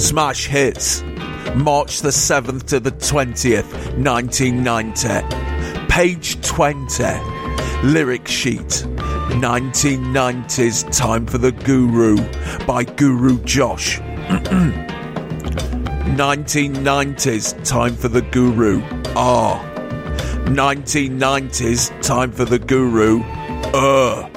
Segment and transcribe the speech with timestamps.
[0.00, 1.02] Smash Hits,
[1.54, 3.70] March the 7th to the 20th,
[4.02, 5.88] 1990.
[5.88, 7.04] Page 20,
[7.84, 8.86] lyric sheet.
[9.36, 12.16] 1990s Time for the Guru
[12.66, 13.98] by Guru Josh.
[16.16, 18.82] 1990s Time for the Guru
[19.14, 19.60] R.
[20.46, 23.20] 1990s Time for the Guru
[23.74, 24.30] Uh.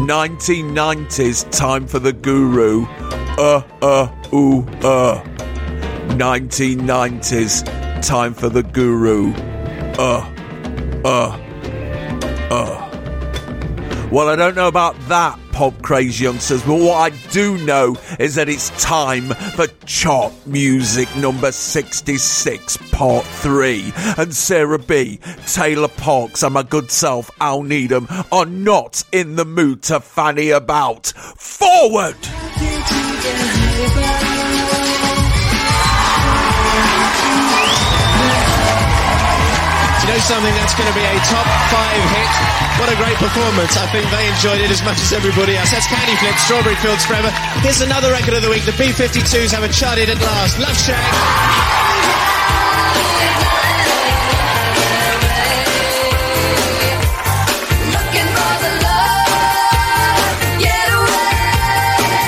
[0.00, 2.86] 1990s Time for the Guru
[3.38, 5.22] Uh uh ooh uh.
[6.16, 7.64] 1990s
[8.02, 9.32] Time for the Guru
[9.98, 10.26] Uh
[11.04, 11.46] uh
[12.50, 12.90] uh.
[14.10, 18.34] Well, I don't know about that, pop craze youngsters, but what I do know is
[18.34, 23.92] that it's time for chart music number 66, part 3.
[24.18, 29.44] And Sarah B., Taylor Parks, and my good self, Al Needham, are not in the
[29.44, 31.06] mood to fanny about.
[31.36, 32.16] Forward!
[33.90, 33.98] Do
[40.06, 42.30] you know something that's going to be a top five hit?
[42.78, 43.76] What a great performance.
[43.76, 45.70] I think they enjoyed it as much as everybody else.
[45.70, 47.30] That's Candy Flip, Strawberry Fields Forever.
[47.60, 48.64] Here's another record of the week.
[48.64, 50.58] The B-52s have a charted at last.
[50.58, 51.04] Love Shack.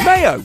[0.05, 0.45] Mayo.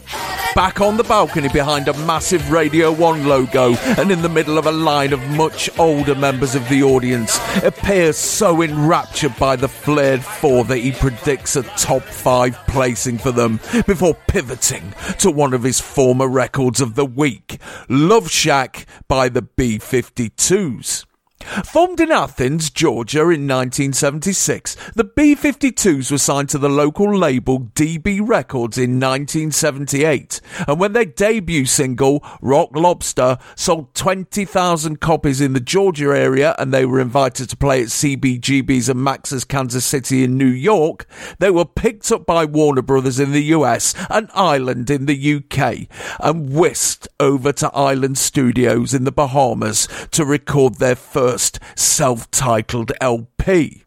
[0.57, 4.65] Back on the balcony behind a massive Radio 1 logo and in the middle of
[4.65, 10.23] a line of much older members of the audience, appears so enraptured by the flared
[10.23, 15.61] four that he predicts a top five placing for them before pivoting to one of
[15.61, 21.05] his former records of the week, Love Shack by the B 52s.
[21.39, 27.59] Formed in Athens, Georgia in 1976, the B 52s were signed to the local label
[27.59, 35.53] DB Records in 1978, and when their debut single, Rock Lobster, sold 20,000 copies in
[35.53, 40.23] the Georgia area and they were invited to play at CBGB's and Max's Kansas City
[40.23, 41.05] in New York,
[41.37, 45.87] they were picked up by Warner Brothers in the US and Island in the UK
[46.19, 51.26] and whisked over to Island Studios in the Bahamas to record their first
[51.75, 53.83] self-titled LP.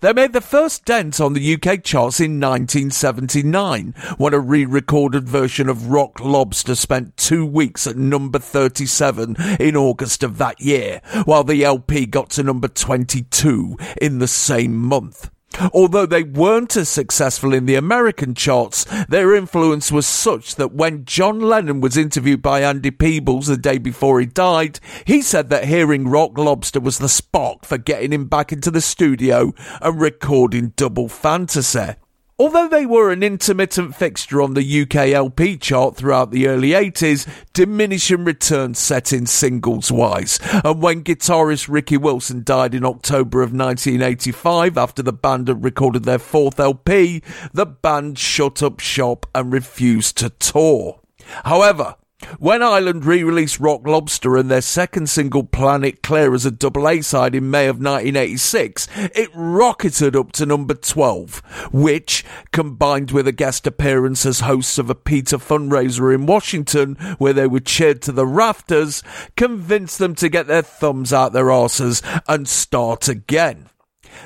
[0.00, 5.68] They made the first dent on the UK charts in 1979 when a re-recorded version
[5.68, 11.44] of Rock Lobster spent two weeks at number 37 in August of that year, while
[11.44, 15.30] the LP got to number 22 in the same month.
[15.72, 21.04] Although they weren't as successful in the American charts, their influence was such that when
[21.04, 25.64] John Lennon was interviewed by Andy Peebles the day before he died, he said that
[25.64, 30.72] hearing Rock Lobster was the spark for getting him back into the studio and recording
[30.76, 31.96] Double Fantasy.
[32.38, 37.26] Although they were an intermittent fixture on the UK LP chart throughout the early 80s,
[37.54, 40.38] diminishing returns set in singles wise.
[40.62, 46.04] And when guitarist Ricky Wilson died in October of 1985 after the band had recorded
[46.04, 47.22] their fourth LP,
[47.54, 51.00] the band shut up shop and refused to tour.
[51.44, 51.96] However,
[52.38, 57.34] when Island re-released Rock Lobster and their second single Planet Claire as a double A-side
[57.34, 61.42] in May of 1986, it rocketed up to number 12,
[61.72, 67.32] which, combined with a guest appearance as hosts of a PETA fundraiser in Washington, where
[67.32, 69.02] they were cheered to the rafters,
[69.36, 73.68] convinced them to get their thumbs out their arses and start again.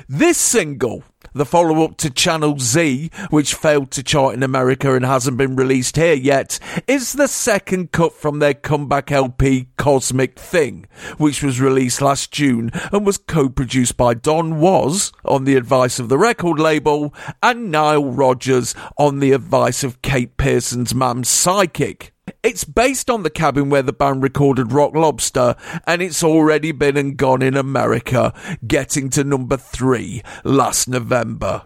[0.07, 1.03] This single
[1.33, 5.55] the follow up to Channel Z, which failed to chart in America and hasn't been
[5.55, 10.85] released here yet, is the second cut from their comeback LP Cosmic Thing,
[11.17, 15.99] which was released last June and was co produced by Don Was on the advice
[15.99, 22.10] of the record label and Nile Rodgers on the advice of Kate Pierson's mum Psychic.
[22.43, 25.55] It's based on the cabin where the band recorded Rock Lobster,
[25.85, 28.33] and it's already been and gone in America,
[28.65, 31.63] getting to number three last November.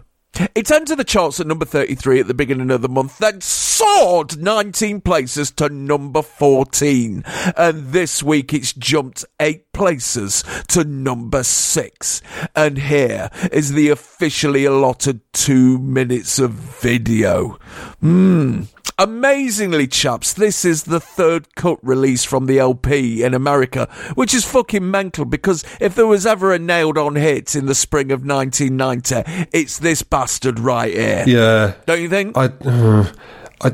[0.54, 4.38] It entered the charts at number 33 at the beginning of the month, then soared
[4.38, 7.24] 19 places to number 14.
[7.56, 12.22] And this week it's jumped 8 places to number 6.
[12.54, 17.58] And here is the officially allotted 2 minutes of video.
[18.04, 18.68] Mmm.
[18.98, 24.46] Amazingly, chaps, this is the third cut release from the LP in America, which is
[24.46, 28.26] fucking mental because if there was ever a nailed on hit in the spring of
[28.26, 31.24] 1990, it's this bastard right here.
[31.28, 31.74] Yeah.
[31.86, 32.38] Don't you think?
[32.38, 33.12] I, uh,
[33.62, 33.68] I,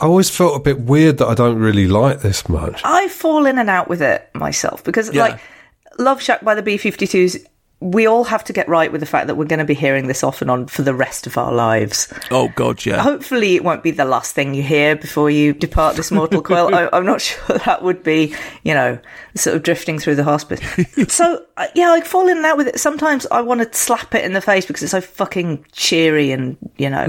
[0.00, 2.80] I always felt a bit weird that I don't really like this much.
[2.84, 5.22] I fall in and out with it myself because, Yeah.
[5.24, 5.40] like,
[5.98, 7.44] Love Shack by the B 52s,
[7.80, 10.06] we all have to get right with the fact that we're going to be hearing
[10.06, 12.12] this off and on for the rest of our lives.
[12.30, 13.00] oh, God, yeah.
[13.00, 16.74] Hopefully, it won't be the last thing you hear before you depart this mortal coil.
[16.74, 18.34] I, I'm not sure that would be,
[18.64, 18.98] you know,
[19.34, 20.60] sort of drifting through the hospice.
[21.08, 22.78] so, uh, yeah, I fall in out with it.
[22.78, 26.58] Sometimes I want to slap it in the face because it's so fucking cheery and,
[26.76, 27.04] you know.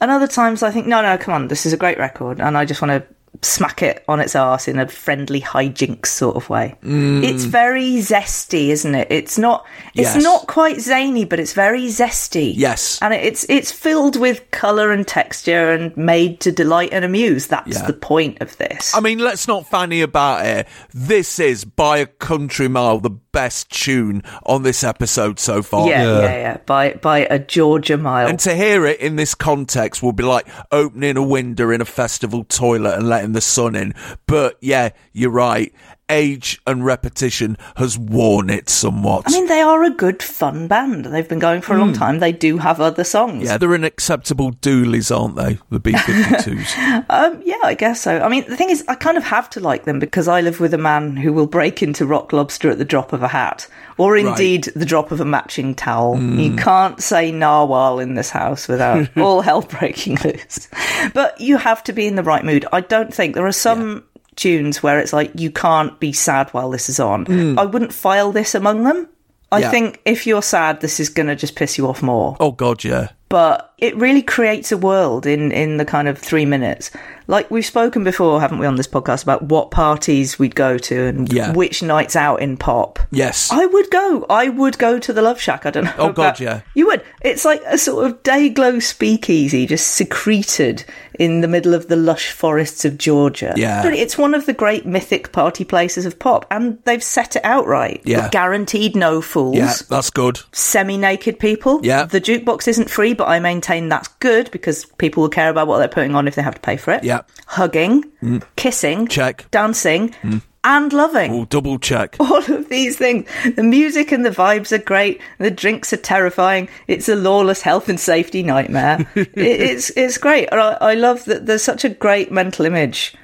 [0.00, 2.40] And other times I think, no, no, come on, this is a great record.
[2.40, 6.36] And I just want to smack it on its arse in a friendly hijinks sort
[6.36, 6.74] of way.
[6.84, 7.22] Mm.
[7.24, 9.08] It's very zesty, isn't it?
[9.10, 9.64] It's not.
[9.94, 10.22] It's Yes.
[10.22, 12.52] not quite zany, but it's very zesty.
[12.56, 12.98] Yes.
[13.02, 17.46] and it's it's filled with color and texture and made to delight and amuse.
[17.48, 17.86] That's Yeah.
[17.86, 18.94] the point of this.
[18.94, 20.66] I mean, let's not fanny about it.
[20.92, 25.88] This is by a country mile the best tune on this episode so far.
[25.88, 26.20] yeah, Yeah.
[26.20, 28.26] yeah, yeah, By by a Georgia mile.
[28.28, 31.84] And to hear it in this context will be like opening a window in a
[31.84, 33.94] festival toilet and letting the sun in.
[34.26, 35.72] But yeah, you're right.
[36.08, 39.24] Age and repetition has worn it somewhat.
[39.26, 41.04] I mean, they are a good, fun band.
[41.06, 42.20] They've been going for a long time.
[42.20, 43.42] They do have other songs.
[43.44, 45.58] yeah, they're an acceptable doolies, aren't they?
[45.70, 47.04] The B-52s.
[47.10, 48.20] Um, yeah, I guess so.
[48.20, 50.60] I mean, the thing is, I kind of have to like them because I live
[50.60, 53.66] with a man who will break into Rock Lobster at the drop of a hat,
[53.96, 56.20] or indeed the drop of a matching towel.
[56.20, 60.68] You can't say narwhal in this house without all hell breaking loose.
[61.14, 62.64] But you have to be in the right mood.
[62.72, 64.04] I don't think there are some.
[64.36, 67.26] Tunes where it's like you can't be sad while this is on.
[67.26, 67.58] Hmm.
[67.58, 69.08] I wouldn't file this among them.
[69.50, 69.70] I Yeah.
[69.70, 72.84] think if you're sad, this is going to just piss you off more oh, God,
[72.84, 73.08] yeah.
[73.28, 76.90] but it really creates a world in in the kind of three minutes.
[77.28, 81.06] Like we've spoken before, haven't we, on this podcast about what parties we'd go to
[81.06, 81.52] and Yeah.
[81.52, 83.00] which nights out in pop.
[83.10, 83.50] Yes.
[83.50, 84.24] I would go.
[84.30, 85.66] I would go to the Love Shack.
[85.66, 85.92] I don't know.
[85.98, 86.60] Oh, God, about- yeah.
[86.74, 87.02] You would.
[87.22, 90.84] It's like a sort of day glow speakeasy, just secreted
[91.18, 93.54] in the middle of the lush forests of Georgia.
[93.56, 93.84] Yeah.
[93.88, 97.66] It's one of the great mythic party places of pop, and they've set it out
[97.66, 98.00] right.
[98.04, 98.28] Yeah.
[98.30, 100.38] Guaranteed no fools yeah, that's good.
[100.52, 101.80] semi-naked people.
[101.82, 102.04] Yeah.
[102.04, 105.78] The jukebox isn't free, but I maintain that's good because people will care about what
[105.78, 107.04] they're putting on if they have to pay for it.
[107.04, 107.22] Yeah.
[107.46, 108.42] Hugging, mm.
[108.56, 109.50] kissing, Check.
[109.50, 110.42] dancing, mm.
[110.64, 111.32] and loving.
[111.32, 112.16] Oh, double check.
[112.20, 113.28] All of these things.
[113.54, 115.20] The music and the vibes are great.
[115.38, 116.68] The drinks are terrifying.
[116.86, 119.10] It's a lawless health and safety nightmare.
[119.14, 120.48] it, it's it's great.
[120.52, 123.14] And I, I love that there's such a great mental image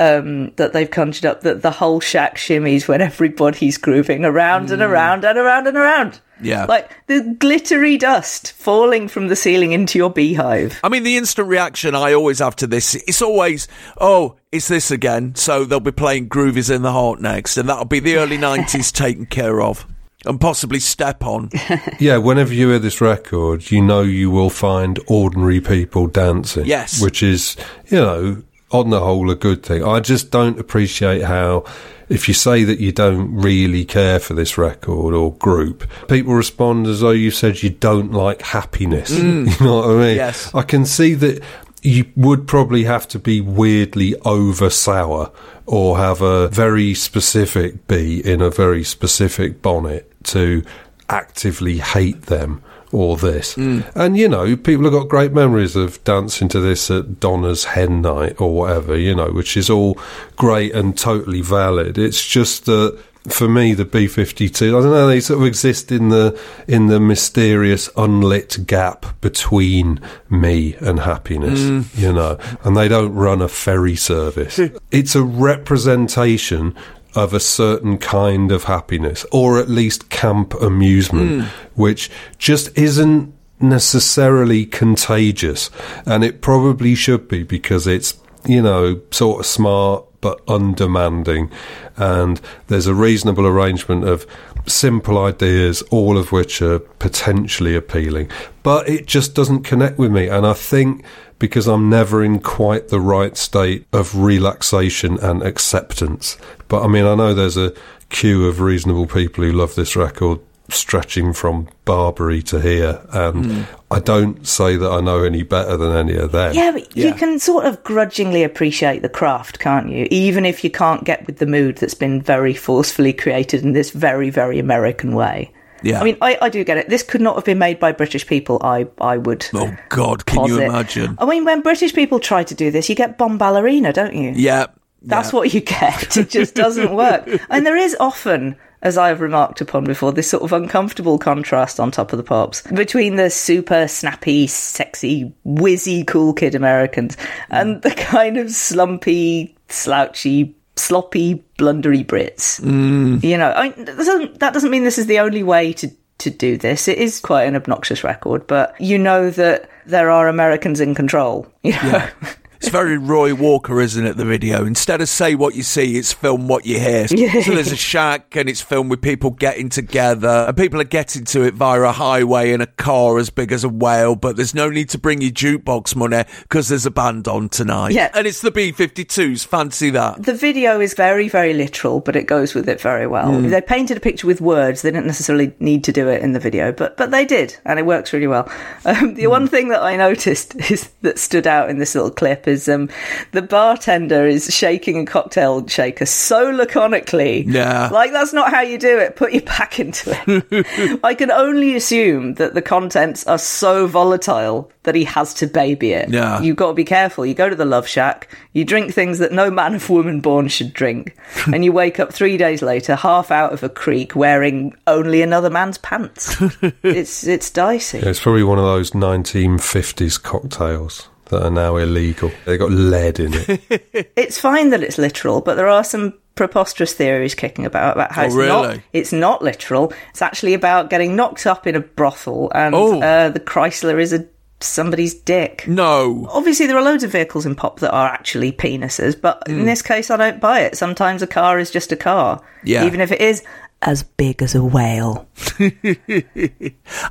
[0.00, 4.82] um, that they've conjured up that the whole shack shimmies when everybody's grooving around and
[4.82, 4.88] mm.
[4.88, 6.20] around and around and around.
[6.40, 6.64] Yeah.
[6.66, 10.78] Like the glittery dust falling from the ceiling into your beehive.
[10.82, 13.68] I mean, the instant reaction I always have to this, it's always,
[14.00, 15.34] oh, it's this again.
[15.34, 18.38] So they'll be playing Groove Is in the Heart next, and that'll be the early
[18.38, 19.86] 90s taken care of.
[20.24, 21.48] And possibly Step On.
[22.00, 26.66] Yeah, whenever you hear this record, you know you will find ordinary people dancing.
[26.66, 27.00] Yes.
[27.00, 29.84] Which is, you know, on the whole, a good thing.
[29.84, 31.64] I just don't appreciate how,
[32.08, 36.86] if you say that you don't really care for this record or group, people respond
[36.86, 39.10] as though you said you don't like happiness.
[39.10, 39.60] Mm.
[39.60, 40.16] you know what I mean?
[40.16, 40.54] Yes.
[40.54, 41.42] I can see that
[41.82, 45.30] you would probably have to be weirdly over sour
[45.66, 50.62] or have a very specific bee in a very specific bonnet to
[51.08, 53.54] actively hate them or this.
[53.54, 53.90] Mm.
[53.94, 58.02] And you know, people have got great memories of dancing to this at Donna's hen
[58.02, 59.98] night or whatever, you know, which is all
[60.36, 61.98] great and totally valid.
[61.98, 66.08] It's just that for me the B52 I don't know they sort of exist in
[66.08, 71.98] the in the mysterious unlit gap between me and happiness mm.
[71.98, 74.58] you know and they don't run a ferry service
[74.90, 76.74] it's a representation
[77.18, 81.48] of a certain kind of happiness or at least camp amusement hmm.
[81.74, 85.70] which just isn't necessarily contagious,
[86.06, 88.14] and it probably should be because it's
[88.46, 91.50] you know sort of smart but undemanding,
[91.96, 94.26] and there's a reasonable arrangement of
[94.66, 98.30] simple ideas, all of which are potentially appealing,
[98.62, 101.04] but it just doesn't connect with me, and I think
[101.38, 106.36] because I'm never in quite the right state of relaxation and acceptance.
[106.68, 107.74] But I mean, I know there's a
[108.10, 110.40] queue of reasonable people who love this record
[110.70, 113.66] stretching from Barbary to here, and mm.
[113.90, 116.54] I don't say that I know any better than any of them.
[116.54, 117.06] Yeah, but yeah.
[117.06, 120.06] you can sort of grudgingly appreciate the craft, can't you?
[120.10, 123.90] Even if you can't get with the mood that's been very forcefully created in this
[123.90, 125.50] very, very American way.
[125.82, 126.00] Yeah.
[126.00, 126.88] I mean, I, I do get it.
[126.88, 129.46] This could not have been made by British people, I, I would.
[129.54, 130.54] Oh, God, can posit.
[130.54, 131.16] you imagine?
[131.18, 134.32] I mean, when British people try to do this, you get Bombalurina, don't you?
[134.34, 134.66] Yeah.
[135.02, 135.38] That's yeah.
[135.38, 136.16] what you get.
[136.16, 137.28] It just doesn't work.
[137.50, 141.80] and there is often as I have remarked upon before, this sort of uncomfortable contrast
[141.80, 147.16] on top of the pops between the super snappy, sexy, whizzy, cool kid Americans
[147.50, 152.60] and the kind of slumpy, slouchy, sloppy, blundery Brits.
[152.60, 153.22] Mm.
[153.22, 156.30] You know, I that, doesn't, that doesn't mean this is the only way to to
[156.30, 156.88] do this.
[156.88, 161.46] It is quite an obnoxious record, but you know that there are Americans in control.
[161.62, 161.78] You know?
[161.82, 162.10] Yeah.
[162.58, 164.16] It's very Roy Walker, isn't it?
[164.16, 164.66] The video.
[164.66, 167.06] Instead of say what you see, it's film what you hear.
[167.08, 167.40] Yeah.
[167.40, 171.24] So there's a shack, and it's filmed with people getting together, and people are getting
[171.26, 174.16] to it via a highway in a car as big as a whale.
[174.16, 177.92] But there's no need to bring your jukebox money because there's a band on tonight.
[177.92, 179.46] Yeah, and it's the B52s.
[179.46, 180.24] Fancy that.
[180.24, 183.30] The video is very, very literal, but it goes with it very well.
[183.30, 183.50] Mm.
[183.50, 184.82] They painted a picture with words.
[184.82, 187.78] They didn't necessarily need to do it in the video, but but they did, and
[187.78, 188.50] it works really well.
[188.84, 189.30] Um, the mm.
[189.30, 192.88] one thing that I noticed is that stood out in this little clip is um,
[193.32, 197.44] the bartender is shaking a cocktail shaker so laconically.
[197.46, 197.88] Yeah.
[197.88, 199.16] Like, that's not how you do it.
[199.16, 201.00] Put your back into it.
[201.04, 205.92] I can only assume that the contents are so volatile that he has to baby
[205.92, 206.08] it.
[206.08, 206.40] Yeah.
[206.40, 207.26] You've got to be careful.
[207.26, 210.48] You go to the Love Shack, you drink things that no man of woman born
[210.48, 211.14] should drink,
[211.52, 215.50] and you wake up three days later, half out of a creek, wearing only another
[215.50, 216.36] man's pants.
[216.82, 217.98] it's, it's dicey.
[217.98, 222.30] Yeah, it's probably one of those 1950s cocktails that are now illegal.
[222.44, 224.12] They've got lead in it.
[224.16, 228.22] it's fine that it's literal, but there are some preposterous theories kicking about about how
[228.22, 228.48] oh, it's really?
[228.48, 229.92] not it's not literal.
[230.10, 233.00] It's actually about getting knocked up in a brothel, and oh.
[233.00, 234.26] uh, the Chrysler is a
[234.60, 235.66] somebody's dick.
[235.68, 236.26] No.
[236.30, 239.60] Obviously, there are loads of vehicles in pop that are actually penises, but mm.
[239.60, 240.76] in this case, I don't buy it.
[240.76, 242.42] Sometimes a car is just a car.
[242.64, 242.84] Yeah.
[242.86, 243.44] Even if it is
[243.82, 245.28] as big as a whale.
[245.58, 245.74] and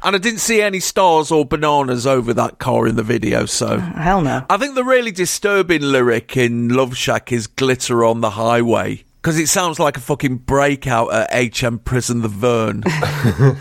[0.04, 3.76] I didn't see any stars or bananas over that car in the video, so.
[3.76, 4.46] Oh, hell no.
[4.50, 9.04] I think the really disturbing lyric in Love Shack is Glitter on the Highway.
[9.22, 12.84] Because it sounds like a fucking breakout at HM Prison the Verne.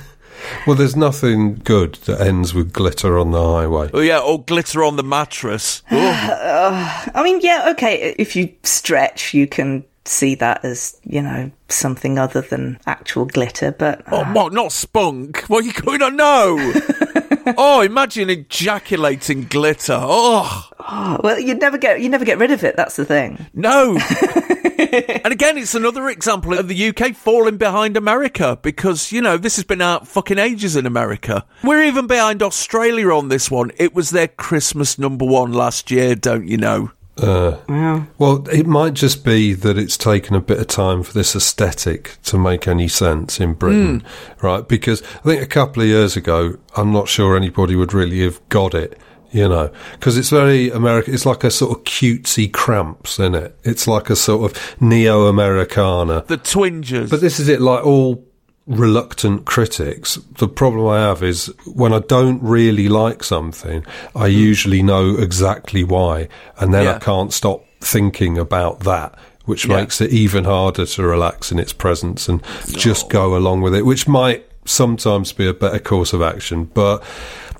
[0.66, 3.90] well, there's nothing good that ends with glitter on the highway.
[3.92, 5.82] Oh, yeah, or glitter on the mattress.
[5.90, 11.50] uh, I mean, yeah, okay, if you stretch, you can see that as you know
[11.68, 13.72] something other than actual glitter.
[13.72, 14.24] But uh...
[14.26, 14.52] oh, what?
[14.52, 15.42] Not spunk?
[15.48, 16.72] What are you going to know?
[17.56, 19.98] oh, imagine ejaculating glitter.
[20.00, 20.68] Oh.
[20.80, 21.20] oh.
[21.22, 22.76] well, you never get you never get rid of it.
[22.76, 23.46] That's the thing.
[23.54, 23.98] No.
[24.78, 29.56] and again, it's another example of the UK falling behind America because, you know, this
[29.56, 31.44] has been out fucking ages in America.
[31.62, 33.72] We're even behind Australia on this one.
[33.78, 36.90] It was their Christmas number one last year, don't you know?
[37.16, 37.56] Uh.
[38.18, 42.18] Well, it might just be that it's taken a bit of time for this aesthetic
[42.24, 44.42] to make any sense in Britain, mm.
[44.42, 44.66] right?
[44.66, 48.46] Because I think a couple of years ago, I'm not sure anybody would really have
[48.50, 48.98] got it,
[49.30, 51.14] you know, because it's very American.
[51.14, 53.56] It's like a sort of cutesy cramps in it.
[53.64, 56.24] It's like a sort of neo Americana.
[56.26, 57.08] The twingers.
[57.08, 58.25] But this is it, like all
[58.66, 60.16] reluctant critics.
[60.38, 64.36] The problem I have is when I don't really like something, I hmm.
[64.36, 66.96] usually know exactly why, and then yeah.
[66.96, 69.18] I can't stop thinking about that.
[69.44, 69.76] Which yeah.
[69.76, 73.86] makes it even harder to relax in its presence and just go along with it,
[73.86, 76.64] which might sometimes be a better course of action.
[76.64, 77.04] But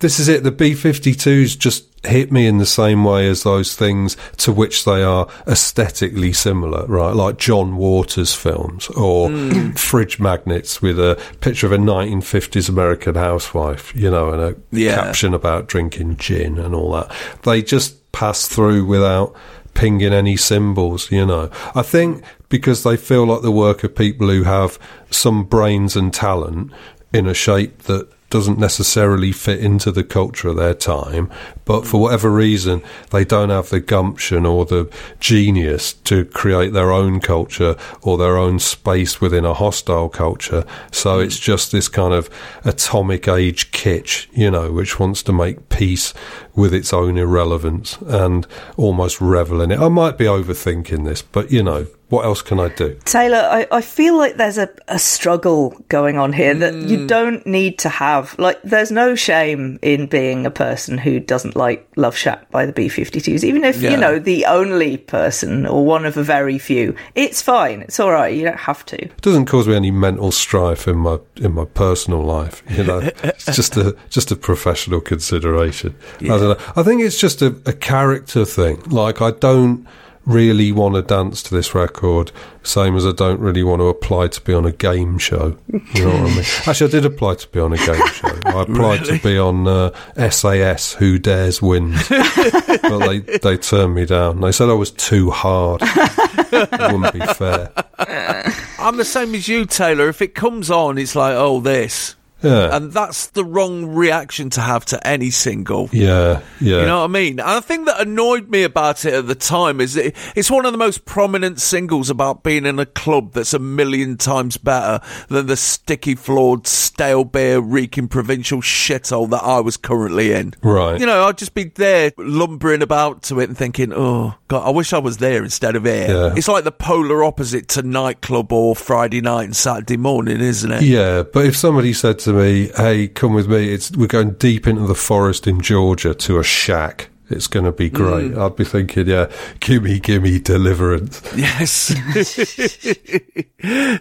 [0.01, 0.43] this is it.
[0.43, 4.85] The B 52s just hit me in the same way as those things to which
[4.85, 7.15] they are aesthetically similar, right?
[7.15, 9.79] Like John Waters films or mm.
[9.79, 14.95] fridge magnets with a picture of a 1950s American housewife, you know, and a yeah.
[14.95, 17.13] caption about drinking gin and all that.
[17.43, 19.35] They just pass through without
[19.75, 21.51] pinging any symbols, you know.
[21.75, 24.79] I think because they feel like the work of people who have
[25.11, 26.73] some brains and talent
[27.13, 31.31] in a shape that doesn't necessarily fit into the culture of their time,
[31.65, 34.91] but for whatever reason, they don't have the gumption or the
[35.21, 40.65] genius to create their own culture or their own space within a hostile culture.
[40.91, 41.25] So hmm.
[41.25, 42.29] it's just this kind of
[42.65, 46.13] atomic age kitsch, you know, which wants to make peace
[46.55, 49.79] with its own irrelevance and almost revel in it.
[49.79, 52.99] I might be overthinking this, but you know, what else can I do?
[53.05, 57.09] Taylor, I, I feel like there's a, a struggle going on here that you mm.
[57.09, 58.39] don't need to have.
[58.39, 62.73] Like, there's no shame in being a person who doesn't like Love Shack by the
[62.73, 63.91] B 52s, even if, Yeah.
[63.91, 66.95] you know, the only person or one of a very few.
[67.17, 67.83] It's fine.
[67.83, 68.33] It's all right.
[68.33, 69.03] You don't have to.
[69.03, 72.63] It doesn't cause me any mental strife in my in my personal life.
[72.71, 75.95] You know, it's just a just a professional consideration.
[76.21, 76.65] I don't know.
[76.77, 78.81] I think it's just a, a character thing.
[78.87, 79.87] Like I don't
[80.27, 84.29] really want to dance to this record, same as I don't really want to apply
[84.29, 85.57] to be on a game show.
[85.95, 86.45] You know what I mean?
[86.67, 88.39] Actually, I did apply to be on a game show.
[88.45, 89.91] I applied to be on uh,
[90.29, 94.41] SAS Who Dares Wins, but they they turned me down.
[94.41, 95.81] They said I was too hard.
[95.83, 97.71] it wouldn't be fair.
[98.79, 100.09] I'm the same as you, Taylor.
[100.09, 102.16] If it comes on, it's like, oh, this.
[102.43, 102.77] Yeah.
[102.77, 105.89] And that's the wrong reaction to have to any single.
[105.93, 106.81] Yeah, yeah.
[106.81, 107.41] You know what I mean?
[107.41, 110.67] And the thing that annoyed me about it at the time is it, it's one
[110.67, 115.05] of the most prominent singles about being in a club that's a million times better
[115.29, 120.55] than the sticky floored, stale beer reeking provincial shithole that I was currently in.
[120.63, 121.01] Right.
[121.01, 124.71] You know, I'd just be there lumbering about to it and thinking, oh, God, I
[124.71, 126.09] wish I was there instead of here.
[126.09, 126.35] Yeah.
[126.37, 130.83] It's like the polar opposite to nightclub or Friday night and Saturday morning, isn't it?
[130.83, 133.73] Yeah, but if somebody said to me, "Hey, come with me.
[133.73, 137.09] It's we're going deep into the forest in Georgia to a shack.
[137.31, 138.39] It's going to be great." Mm.
[138.39, 139.31] I'd be thinking, "Yeah,
[139.61, 141.73] gimme, gimme deliverance." Yes.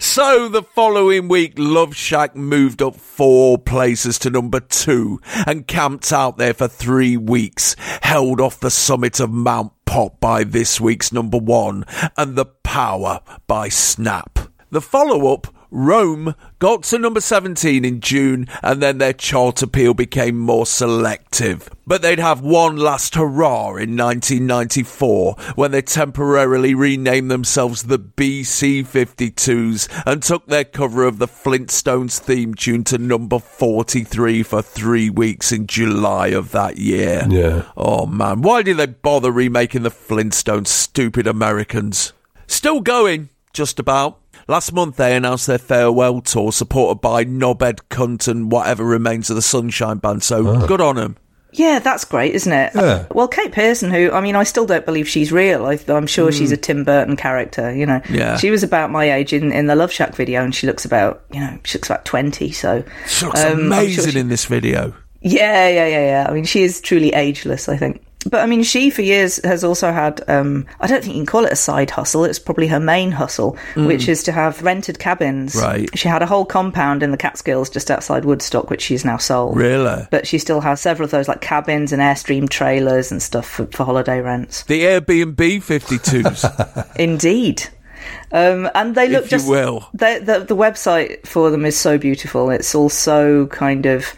[0.04, 6.12] so the following week, Love Shack moved up four places to number two and camped
[6.12, 11.14] out there for three weeks, held off the summit of Mount Pop by this week's
[11.14, 11.86] number one
[12.18, 14.40] and The Power by Snap.
[14.72, 19.94] The follow up, Rome, got to number 17 in June and then their chart appeal
[19.94, 21.70] became more selective.
[21.86, 28.88] But they'd have one last hurrah in 1994 when they temporarily renamed themselves the BC
[28.88, 35.10] 52s and took their cover of the Flintstones theme tune to number 43 for three
[35.10, 37.28] weeks in July of that year.
[37.30, 37.66] Yeah.
[37.76, 42.14] Oh man, why did they bother remaking the Flintstones, stupid Americans?
[42.48, 44.20] Still going, just about.
[44.48, 49.36] Last month they announced their farewell tour supported by Knobhead Cunt and whatever remains of
[49.36, 51.18] the Sunshine Band, so good on them.
[51.52, 52.74] Yeah, that's great, isn't it?
[52.76, 53.06] Yeah.
[53.12, 55.66] Well, Kate Pierson, who I mean, I still don't believe she's real.
[55.66, 57.74] I, I'm sure she's a Tim Burton character.
[57.74, 58.36] You know, Yeah.
[58.38, 61.24] She was about my age in, in the Love Shack video, and she looks about
[61.32, 62.52] you know she looks about twenty.
[62.52, 64.94] So She looks um, I'm sure amazing she- in this video.
[65.22, 66.28] Yeah, yeah, yeah, yeah.
[66.30, 68.06] I mean, she is truly ageless, I think.
[68.26, 71.28] But I mean, she for years has also had, um, I don't think you can
[71.28, 72.26] call it a side hustle.
[72.26, 75.56] It's probably her main hustle, which is to have rented cabins.
[75.56, 75.90] Right.
[75.98, 79.56] She had a whole compound in the Catskills just outside Woodstock, which she's now sold.
[79.56, 80.08] Really?
[80.10, 83.66] But she still has several of those, like cabins and Airstream trailers and stuff for,
[83.68, 84.64] for holiday rents.
[84.64, 86.96] The Airbnb 52s.
[87.00, 87.64] Indeed.
[88.32, 89.90] Um, and they look If you just will.
[89.94, 92.50] The, the website for them is so beautiful.
[92.50, 94.14] It's also kind of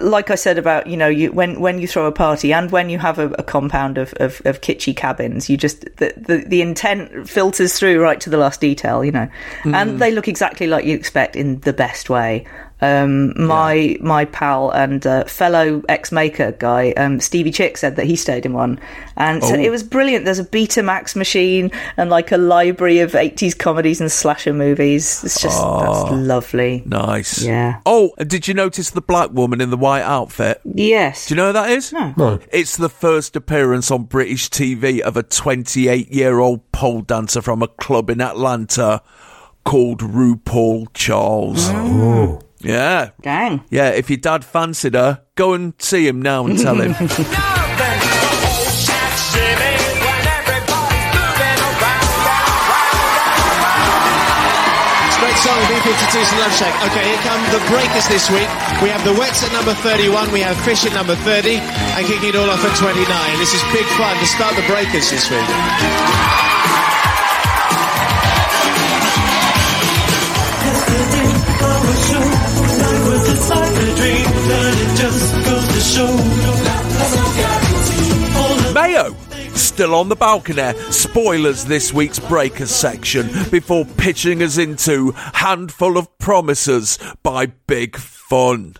[0.00, 2.90] like I said about you know you when when you throw a party and when
[2.90, 6.62] you have a, a compound of, of, of kitschy cabins, you just the, the the
[6.62, 9.04] intent filters through right to the last detail.
[9.04, 9.28] You know,
[9.62, 9.74] Mm.
[9.74, 12.46] and they look exactly like you expect in the best way.
[12.82, 18.06] Um, my my pal and uh, fellow ex maker guy um, Stevie Chick said that
[18.06, 18.80] he stayed in one,
[19.16, 19.58] and so Oh.
[19.60, 20.24] it was brilliant.
[20.24, 25.22] There's a Betamax machine and like a library of 80s comedies and slasher movies.
[25.24, 26.82] It's just that's lovely.
[26.86, 27.42] nice.
[27.42, 27.80] Yeah.
[27.84, 30.60] Oh, and did you notice the black woman in the white outfit?
[30.64, 31.26] Yes.
[31.26, 31.92] Do you know who that is?
[31.92, 32.14] No.
[32.16, 32.38] No.
[32.52, 37.62] It's the first appearance on British TV of a 28 year old pole dancer from
[37.62, 39.02] a club in Atlanta
[39.64, 41.68] called RuPaul Charles.
[41.70, 42.40] Oh.
[42.60, 43.10] Yeah.
[43.22, 43.64] Dang.
[43.70, 46.94] Yeah, if your dad fancied her, go and see him now and tell him.
[55.20, 56.74] Great song, B-52s and Love Shack.
[56.90, 58.48] Okay, here come the breakers this week.
[58.80, 62.30] We have the Wets at number 31, we have Fish at number 30, and kicking
[62.30, 63.04] it all off at 29.
[63.38, 66.39] This is big fun to start the breakers this week.
[78.74, 79.14] Mayo!
[79.54, 80.72] Still on the balcony.
[80.90, 88.76] Spoilers this week's Breakers section before pitching us into Handful of Promises by Big Fun.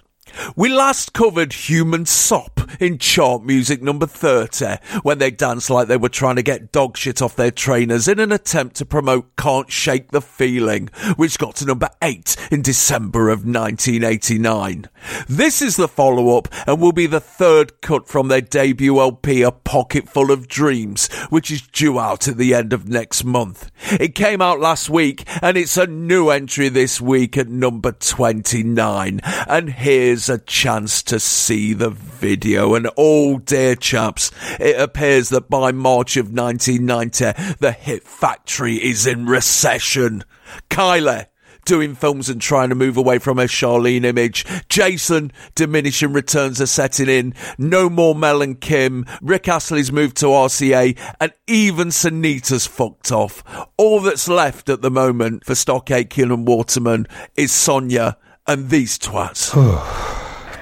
[0.56, 5.96] We last covered Human Sop in chart music number 30 when they danced like they
[5.96, 9.70] were trying to get dog shit off their trainers in an attempt to promote Can't
[9.70, 14.88] Shake the Feeling, which got to number 8 in December of 1989.
[15.28, 19.42] This is the follow up and will be the third cut from their debut LP
[19.42, 23.70] A Pocket Full of Dreams, which is due out at the end of next month.
[23.92, 29.20] It came out last week and it's a new entry this week at number 29.
[29.48, 32.74] And here's a chance to see the video.
[32.74, 39.06] And oh dear chaps, it appears that by March of 1990, the hit factory is
[39.06, 40.24] in recession.
[40.68, 41.26] Kylie,
[41.64, 44.44] doing films and trying to move away from her Charlene image.
[44.68, 47.34] Jason, diminishing returns are setting in.
[47.58, 49.06] No more Mel and Kim.
[49.22, 53.44] Rick Astley's moved to RCA and even Sinitta's fucked off.
[53.76, 57.06] All that's left at the moment for Stock Aitken and Waterman
[57.36, 59.54] is Sonia and these twats.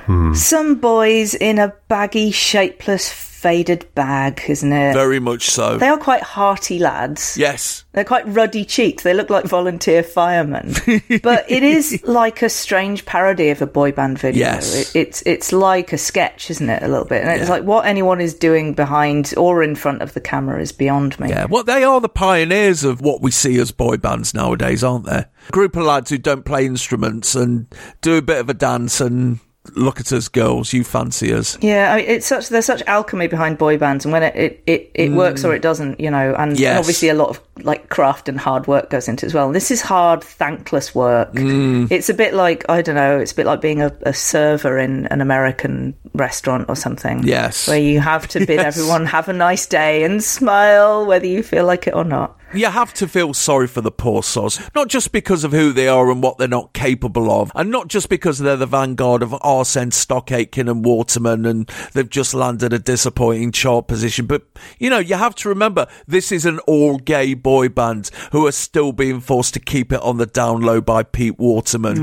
[0.09, 0.33] Hmm.
[0.33, 4.94] Some boys in a baggy, shapeless, faded bag, isn't it?
[4.94, 5.79] Very much so.
[5.79, 7.37] They are quite hearty lads.
[7.38, 7.85] Yes.
[7.92, 9.05] They're quite ruddy cheeked.
[9.05, 10.74] They look like volunteer firemen.
[11.22, 14.40] but it is like a strange parody of a boy band video.
[14.40, 14.74] Yes.
[14.74, 16.83] It, it's it's like a sketch, isn't it?
[16.83, 17.22] A little bit.
[17.22, 17.55] And it's Yeah.
[17.55, 21.29] like what anyone is doing behind or in front of the camera is beyond me.
[21.29, 25.07] Yeah, well, they are the pioneers of what we see as boy bands nowadays, aren't
[25.07, 25.24] they?
[25.48, 27.66] A group of lads who don't play instruments and
[28.01, 29.38] do a bit of a dance and
[29.76, 31.59] look at us girls, you fancy us.
[31.61, 34.62] Yeah, I mean, it's such there's such alchemy behind boy bands, and when it it,
[34.66, 35.57] it, it works or mm.
[35.57, 36.78] it doesn't, you know, and Yes.
[36.78, 39.46] obviously a lot of like craft and hard work goes into it as well.
[39.46, 41.33] And this is hard, thankless work.
[41.33, 41.90] Mm.
[41.90, 44.78] It's a bit like I don't know, it's a bit like being a, a server
[44.78, 47.22] in an American restaurant or something.
[47.24, 47.66] Yes.
[47.68, 48.76] where you have to bid Yes.
[48.76, 52.38] everyone have a nice day and smile whether you feel like it or not.
[52.55, 55.87] You have to feel sorry for the poor sods, not just because of who they
[55.87, 59.35] are and what they're not capable of, and not just because they're the vanguard of
[59.43, 64.45] Arsene, Stock Aitken and Waterman and they've just landed a disappointing chart position, but,
[64.79, 68.93] you know, you have to remember this is an all-gay boy band who are still
[68.93, 71.99] being forced to keep it on the down low by Pete Waterman.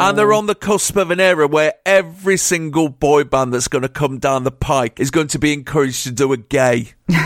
[0.00, 3.82] And they're on the cusp of an era where every single boy band that's going
[3.82, 6.92] to come down the pike is going to be encouraged to do a gay.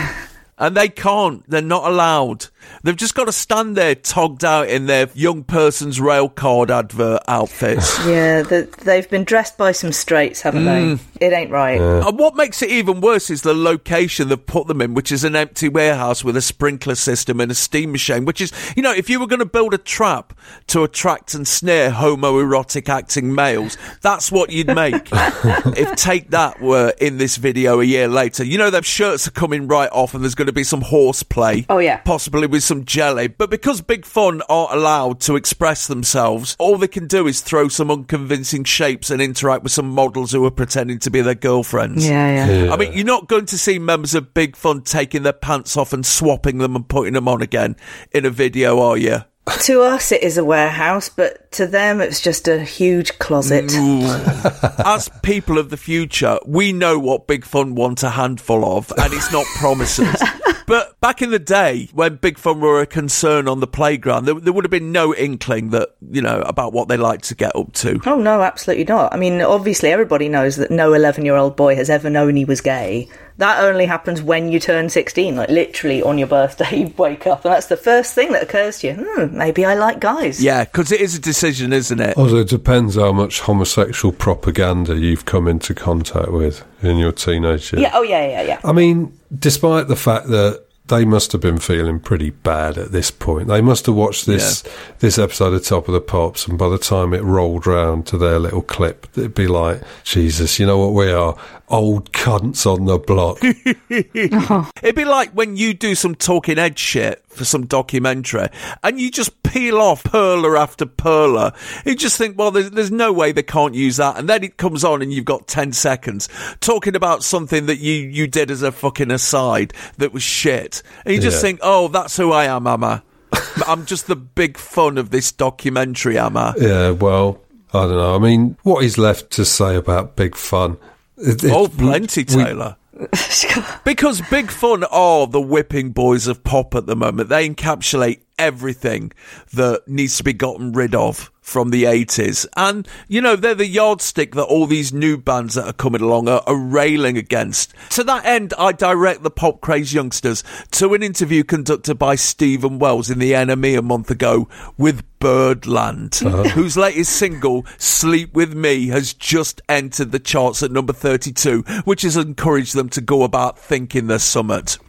[0.57, 1.47] And they can't.
[1.49, 2.47] They're not allowed.
[2.83, 7.21] They've just got to stand there togged out in their young person's rail card advert
[7.27, 7.95] outfits.
[8.05, 10.99] Yeah, the, they've been dressed by some straights, haven't Mm.
[11.19, 11.25] they?
[11.27, 11.79] It ain't right.
[11.81, 15.23] and what makes it even worse is the location they've put them in, which is
[15.23, 18.91] an empty warehouse with a sprinkler system and a steam machine, which is, you know,
[18.93, 20.33] if you were going to build a trap
[20.67, 25.09] to attract and snare homoerotic acting males, that's what you'd make.
[25.11, 29.31] if Take That were in this video a year later, you know, their shirts are
[29.31, 31.65] coming right off and there's going to be some horseplay.
[31.69, 31.97] Oh, yeah.
[31.97, 33.27] Possibly with some jelly.
[33.27, 37.67] But because Big Fun aren't allowed to express themselves, all they can do is throw
[37.67, 42.07] some unconvincing shapes and interact with some models who are pretending to be their girlfriends.
[42.07, 42.73] Yeah, yeah.
[42.73, 45.91] I mean, you're not going to see members of Big Fun taking their pants off
[45.91, 47.75] and swapping them and putting them on again
[48.13, 49.17] in a video, are you?
[49.63, 53.65] To us, it is a warehouse, but to them, it's just a huge closet.
[54.85, 59.13] As people of the future, we know what Big Fun want a handful of, and
[59.13, 60.15] it's not promises.
[60.65, 64.35] But back in the day, when Big Fun were a concern on the playground, there,
[64.35, 67.55] there would have been no inkling that, you know, about what they like to get
[67.55, 67.99] up to.
[68.05, 69.13] Oh, no, absolutely not.
[69.13, 72.45] I mean, obviously, everybody knows that no 11 year old boy has ever known he
[72.45, 73.07] was gay.
[73.37, 77.43] That only happens when you turn 16, like literally on your birthday, you wake up,
[77.43, 78.93] and that's the first thing that occurs to you.
[78.93, 80.41] Hmm, maybe I like guys.
[80.41, 82.17] Yeah, because it is a decision, isn't it?
[82.17, 87.71] Also, it depends how much homosexual propaganda you've come into contact with in your teenage
[87.73, 87.81] years.
[87.81, 88.59] Yeah, oh, yeah, yeah, yeah.
[88.63, 93.09] I mean, despite the fact that they must have been feeling pretty bad at this
[93.09, 94.63] point, they must have watched this
[94.99, 98.17] this episode of Top of the Pops, and by the time it rolled round to
[98.17, 101.35] their little clip, it'd be like, Jesus, you know what we are?
[101.67, 103.39] Old cunts on the block.
[104.83, 108.49] It'd be like when you do some talking head shit for some documentary
[108.83, 111.55] and you just peel off perler after perler.
[111.85, 114.17] You just think, well, there's, there's no way they can't use that.
[114.17, 116.29] And then it comes on and you've got 10 seconds
[116.61, 120.83] talking about something that you, you did as a fucking aside that was shit.
[121.03, 121.41] And you just Yeah.
[121.41, 123.01] think, oh, that's who I am, am I?
[123.67, 126.53] I'm just the big fun of this documentary, am I?
[126.59, 127.41] yeah, well,
[127.73, 128.15] I don't know.
[128.15, 130.77] I mean, what is left to say about Big Fun?
[131.17, 132.75] It- it- Oh, plenty, we- Taylor.
[133.83, 137.27] Because Big Fun are the whipping boys of pop at the moment.
[137.29, 139.11] They encapsulate everything
[139.53, 142.47] that needs to be gotten rid of from the 80s.
[142.57, 146.27] And, you know, they're the yardstick that all these new bands that are coming along
[146.27, 147.73] are, are railing against.
[147.91, 152.79] To that end, I direct the pop craze youngsters to an interview conducted by Steven
[152.79, 156.43] Wells in The NME a month ago with Birdland, uh-huh.
[156.49, 162.01] whose latest single, Sleep With Me, has just entered the charts at number 32, which
[162.01, 164.79] has encouraged them to go about thinking their summit.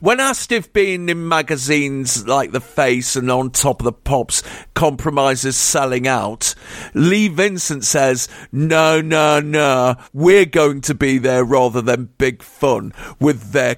[0.00, 4.42] When asked if being in magazines like The Face and On Top of the Pops
[4.74, 6.54] compromises selling out,
[6.94, 12.92] Lee Vincent says, no, no, no, we're going to be there rather than Big Fun
[13.18, 13.76] with their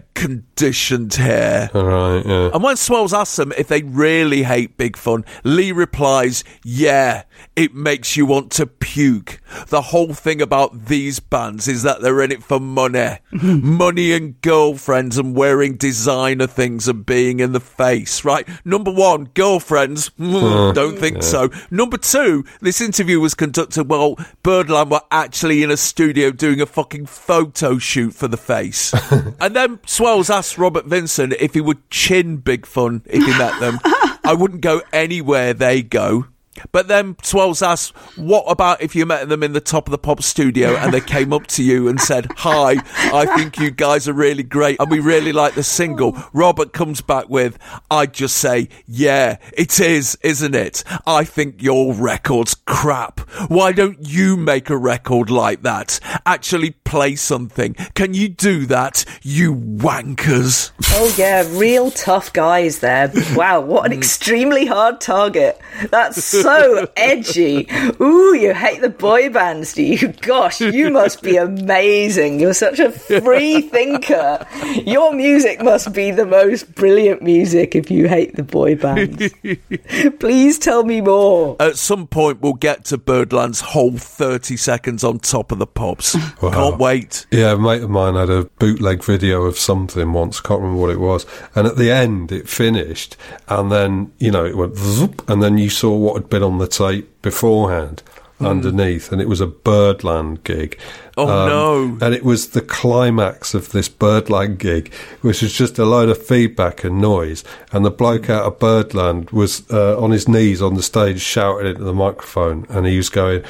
[0.55, 1.71] conditioned hair.
[1.75, 2.51] All right, yeah.
[2.53, 7.25] And when Swells asks them if they really hate Big Fun, Lee replies, Yeah,
[7.57, 9.41] it makes you want to puke.
[9.69, 13.19] The whole thing about these bands is that they're in it for money.
[13.33, 18.49] money and girlfriends and wearing designer things and being in the face, right?
[18.65, 20.11] Number one, girlfriends.
[20.25, 21.51] Mm, don't think so.
[21.71, 26.67] Number two, this interview was conducted while Birdland were actually in a studio doing a
[26.67, 28.95] fucking photo shoot for the face.
[29.41, 33.59] and then Swells asked Robert Vincent if he would chin Big Fun if he met
[33.61, 33.79] them.
[34.25, 36.27] I wouldn't go anywhere they go.
[36.73, 39.99] But then Swells asked, what about if you met them in the top of the
[39.99, 42.77] pop studio and they came up to you and said, Hi,
[43.13, 46.17] I think you guys are really great and we really like the single.
[46.33, 47.59] Robert comes back with,
[47.91, 50.85] I'd just say, Yeah, it is, isn't it?
[51.07, 53.21] I think your record's crap.
[53.49, 56.01] Why don't you make a record like that?
[56.27, 57.75] Actually play something.
[57.95, 60.71] Can you do that, you wankers?
[60.91, 63.13] Oh yeah, real tough guys there.
[63.35, 63.99] Wow, what an mm.
[63.99, 65.59] extremely hard target.
[65.91, 67.67] That's so edgy.
[68.03, 70.09] Ooh, you hate the boy bands, do you?
[70.09, 72.39] Gosh, you must be amazing.
[72.39, 74.47] You're such a free thinker.
[74.85, 79.33] Your music must be the most brilliant music if you hate the boy bands.
[80.19, 81.57] Please tell me more.
[81.61, 86.15] At some point, we'll get to Birdland's whole 30 seconds on top of the pops.
[86.41, 87.25] Can't wait.
[87.31, 90.91] Yeah, a mate of mine had a bootleg video of something once, can't remember what
[90.91, 91.25] it was.
[91.55, 93.17] And at the end, it finished,
[93.49, 96.59] and then, you know, it went zoop, and then you saw what had been on
[96.59, 98.03] the tape beforehand
[98.41, 100.77] underneath, and it was a Birdland gig.
[101.17, 101.99] Oh, no.
[102.05, 106.21] And it was the climax of this Birdland gig, which was just a load of
[106.21, 107.45] feedback and noise.
[107.71, 111.69] And the bloke out of Birdland was uh, on his knees on the stage shouting
[111.69, 113.45] into the microphone, and he was going,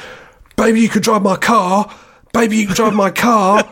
[0.55, 1.91] Baby, you can drive my car.
[2.33, 3.67] Baby, you can drive my car.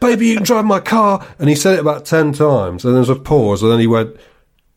[0.00, 1.24] Baby, you can drive my car.
[1.38, 2.84] And he said it about 10 times.
[2.84, 3.62] And there was a pause.
[3.62, 4.16] And then he went,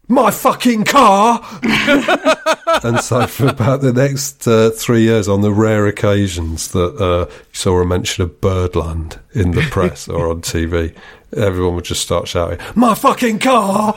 [0.08, 1.42] My fucking car.
[2.84, 7.26] and so for about the next uh, three years, on the rare occasions that uh,
[7.30, 10.96] you saw a mention of Birdland in the press or on TV,
[11.36, 13.96] everyone would just start shouting, My fucking car.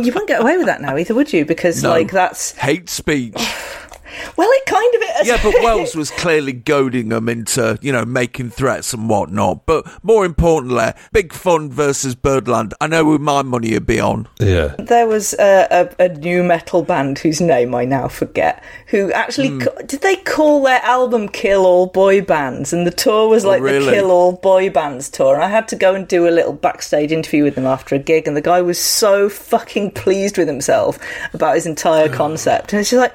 [0.00, 1.44] You wouldn't get away with that now either, would you?
[1.44, 1.90] Because No.
[1.90, 3.34] like that's Hate speech.
[4.36, 8.50] well, it kind of yeah, but Wells was clearly goading them into, you know, making
[8.50, 9.66] threats and whatnot.
[9.66, 12.74] But more importantly, Big Fun versus Birdland.
[12.80, 14.28] I know who my money would be on.
[14.38, 14.74] yeah.
[14.78, 18.62] There was a, a, a new metal band whose name I now forget.
[18.88, 19.60] Who actually Hmm.
[19.60, 22.72] ca- did they call their album "Kill All Boy Bands"?
[22.72, 23.86] And the tour was like Oh, really?
[23.86, 25.34] the "Kill All Boy Bands" tour.
[25.34, 27.98] And I had to go and do a little backstage interview with them after a
[27.98, 30.98] gig, and the guy was so fucking pleased with himself
[31.34, 32.72] about his entire concept.
[32.72, 33.14] And it's just like,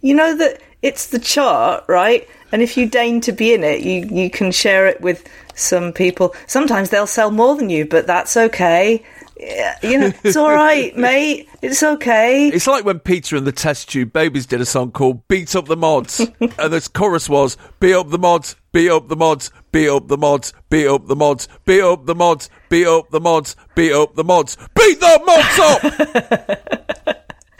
[0.00, 2.28] you know that it's the chart, right?
[2.52, 5.92] And if you deign to be in it, you you can share it with some
[5.92, 6.34] people.
[6.46, 9.02] Sometimes they'll sell more than you, but that's okay.
[9.40, 11.48] Yeah, you know, it's all right, mate.
[11.62, 12.48] It's okay.
[12.48, 15.66] It's like when Peter and the Test Tube Babies did a song called Beat Up
[15.66, 16.20] the Mods.
[16.40, 20.18] and the chorus was Beat up the mods, beat up the mods, beat up the
[20.18, 24.14] mods, beat up the mods, beat up the mods, beat up the mods, beat up
[24.14, 26.80] the mods, beat the mods up!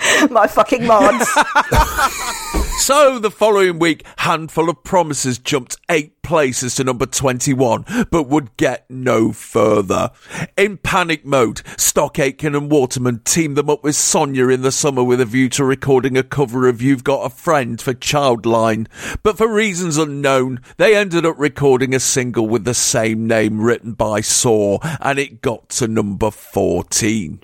[0.30, 1.28] My fucking mods.
[2.84, 8.54] So the following week, Handful of Promises jumped eight places to number 21, but would
[8.58, 10.10] get no further.
[10.58, 15.02] In panic mode, Stock Aitken and Waterman teamed them up with Sonia in the summer
[15.02, 18.86] with a view to recording a cover of You've Got a Friend for Childline.
[19.22, 23.92] But for reasons unknown, they ended up recording a single with the same name written
[23.92, 27.40] by Saw, and it got to number 14.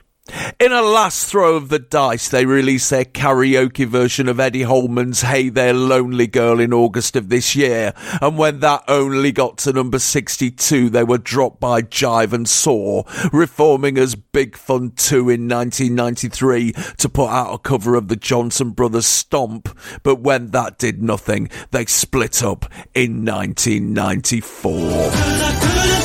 [0.58, 5.22] In a last throw of the dice, they released their karaoke version of Eddie Holman's
[5.22, 9.72] Hey There Lonely Girl in August of this year, and when that only got to
[9.72, 15.48] number 62, they were dropped by Jive and Saw, reforming as Big Fun 2 in
[15.48, 21.02] 1993 to put out a cover of the Johnson Brothers Stomp, but when that did
[21.02, 25.99] nothing, they split up in 1994.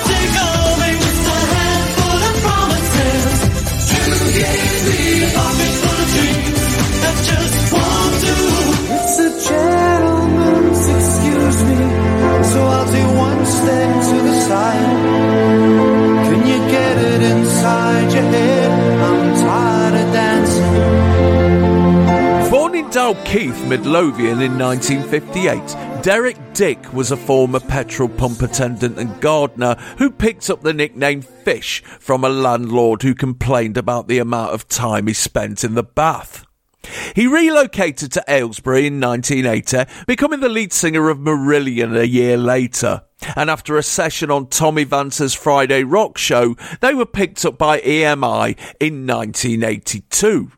[23.35, 26.03] Keith Midlothian in 1958.
[26.03, 31.21] Derek Dick was a former petrol pump attendant and gardener who picked up the nickname
[31.21, 35.83] Fish from a landlord who complained about the amount of time he spent in the
[35.83, 36.45] bath.
[37.15, 43.03] He relocated to Aylesbury in 1980, becoming the lead singer of Marillion a year later.
[43.35, 47.79] And after a session on Tommy Vance's Friday Rock Show, they were picked up by
[47.79, 50.51] EMI in 1982.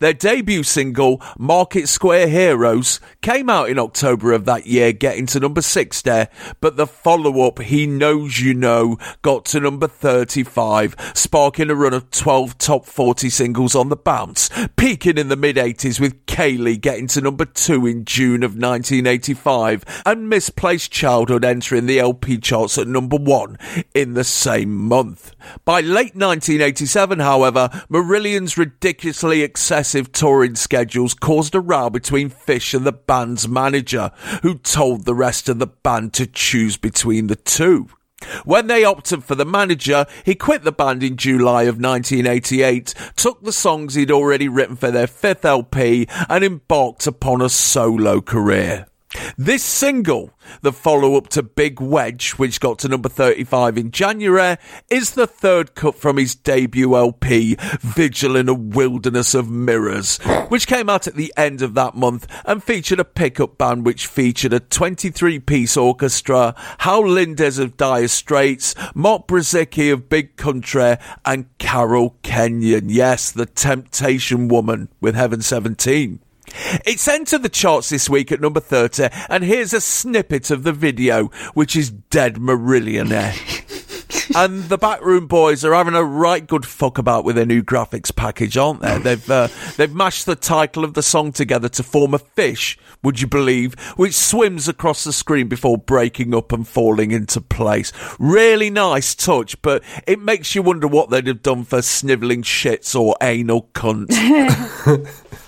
[0.00, 5.40] Their debut single, Market Square Heroes, came out in October of that year, getting to
[5.40, 6.28] number six there,
[6.60, 11.94] but the follow up, He Knows You Know, got to number 35, sparking a run
[11.94, 16.80] of 12 top 40 singles on the bounce, peaking in the mid 80s with Kayleigh
[16.80, 22.78] getting to number two in June of 1985, and Misplaced Childhood entering the LP charts
[22.78, 23.58] at number one
[23.94, 25.34] in the same month.
[25.64, 29.42] By late 1987, however, Marillion's ridiculously
[29.74, 35.16] excessive touring schedules caused a row between Fish and the band's manager, who told the
[35.16, 37.88] rest of the band to choose between the two.
[38.44, 43.42] When they opted for the manager, he quit the band in July of 1988, took
[43.42, 48.86] the songs he'd already written for their fifth LP, and embarked upon a solo career.
[49.36, 50.30] This single,
[50.62, 54.56] the follow up to Big Wedge, which got to number 35 in January,
[54.90, 60.66] is the third cut from his debut LP, Vigil in a Wilderness of Mirrors, which
[60.66, 64.52] came out at the end of that month and featured a pickup band which featured
[64.52, 71.46] a 23 piece orchestra, Hal Lindes of Dire Straits, Mark Brzezicki of Big Country, and
[71.58, 72.88] Carol Kenyon.
[72.88, 76.20] Yes, the Temptation Woman with Heaven 17.
[76.84, 80.72] It's entered the charts this week at number 30, and here's a snippet of the
[80.72, 83.34] video, which is Dead Marillionaire.
[84.34, 88.14] and the Backroom Boys are having a right good fuck about with their new graphics
[88.14, 88.98] package, aren't they?
[88.98, 93.20] They've uh, they've mashed the title of the song together to form a fish, would
[93.20, 97.92] you believe, which swims across the screen before breaking up and falling into place.
[98.18, 102.98] Really nice touch, but it makes you wonder what they'd have done for snivelling shits
[102.98, 104.10] or anal cunt.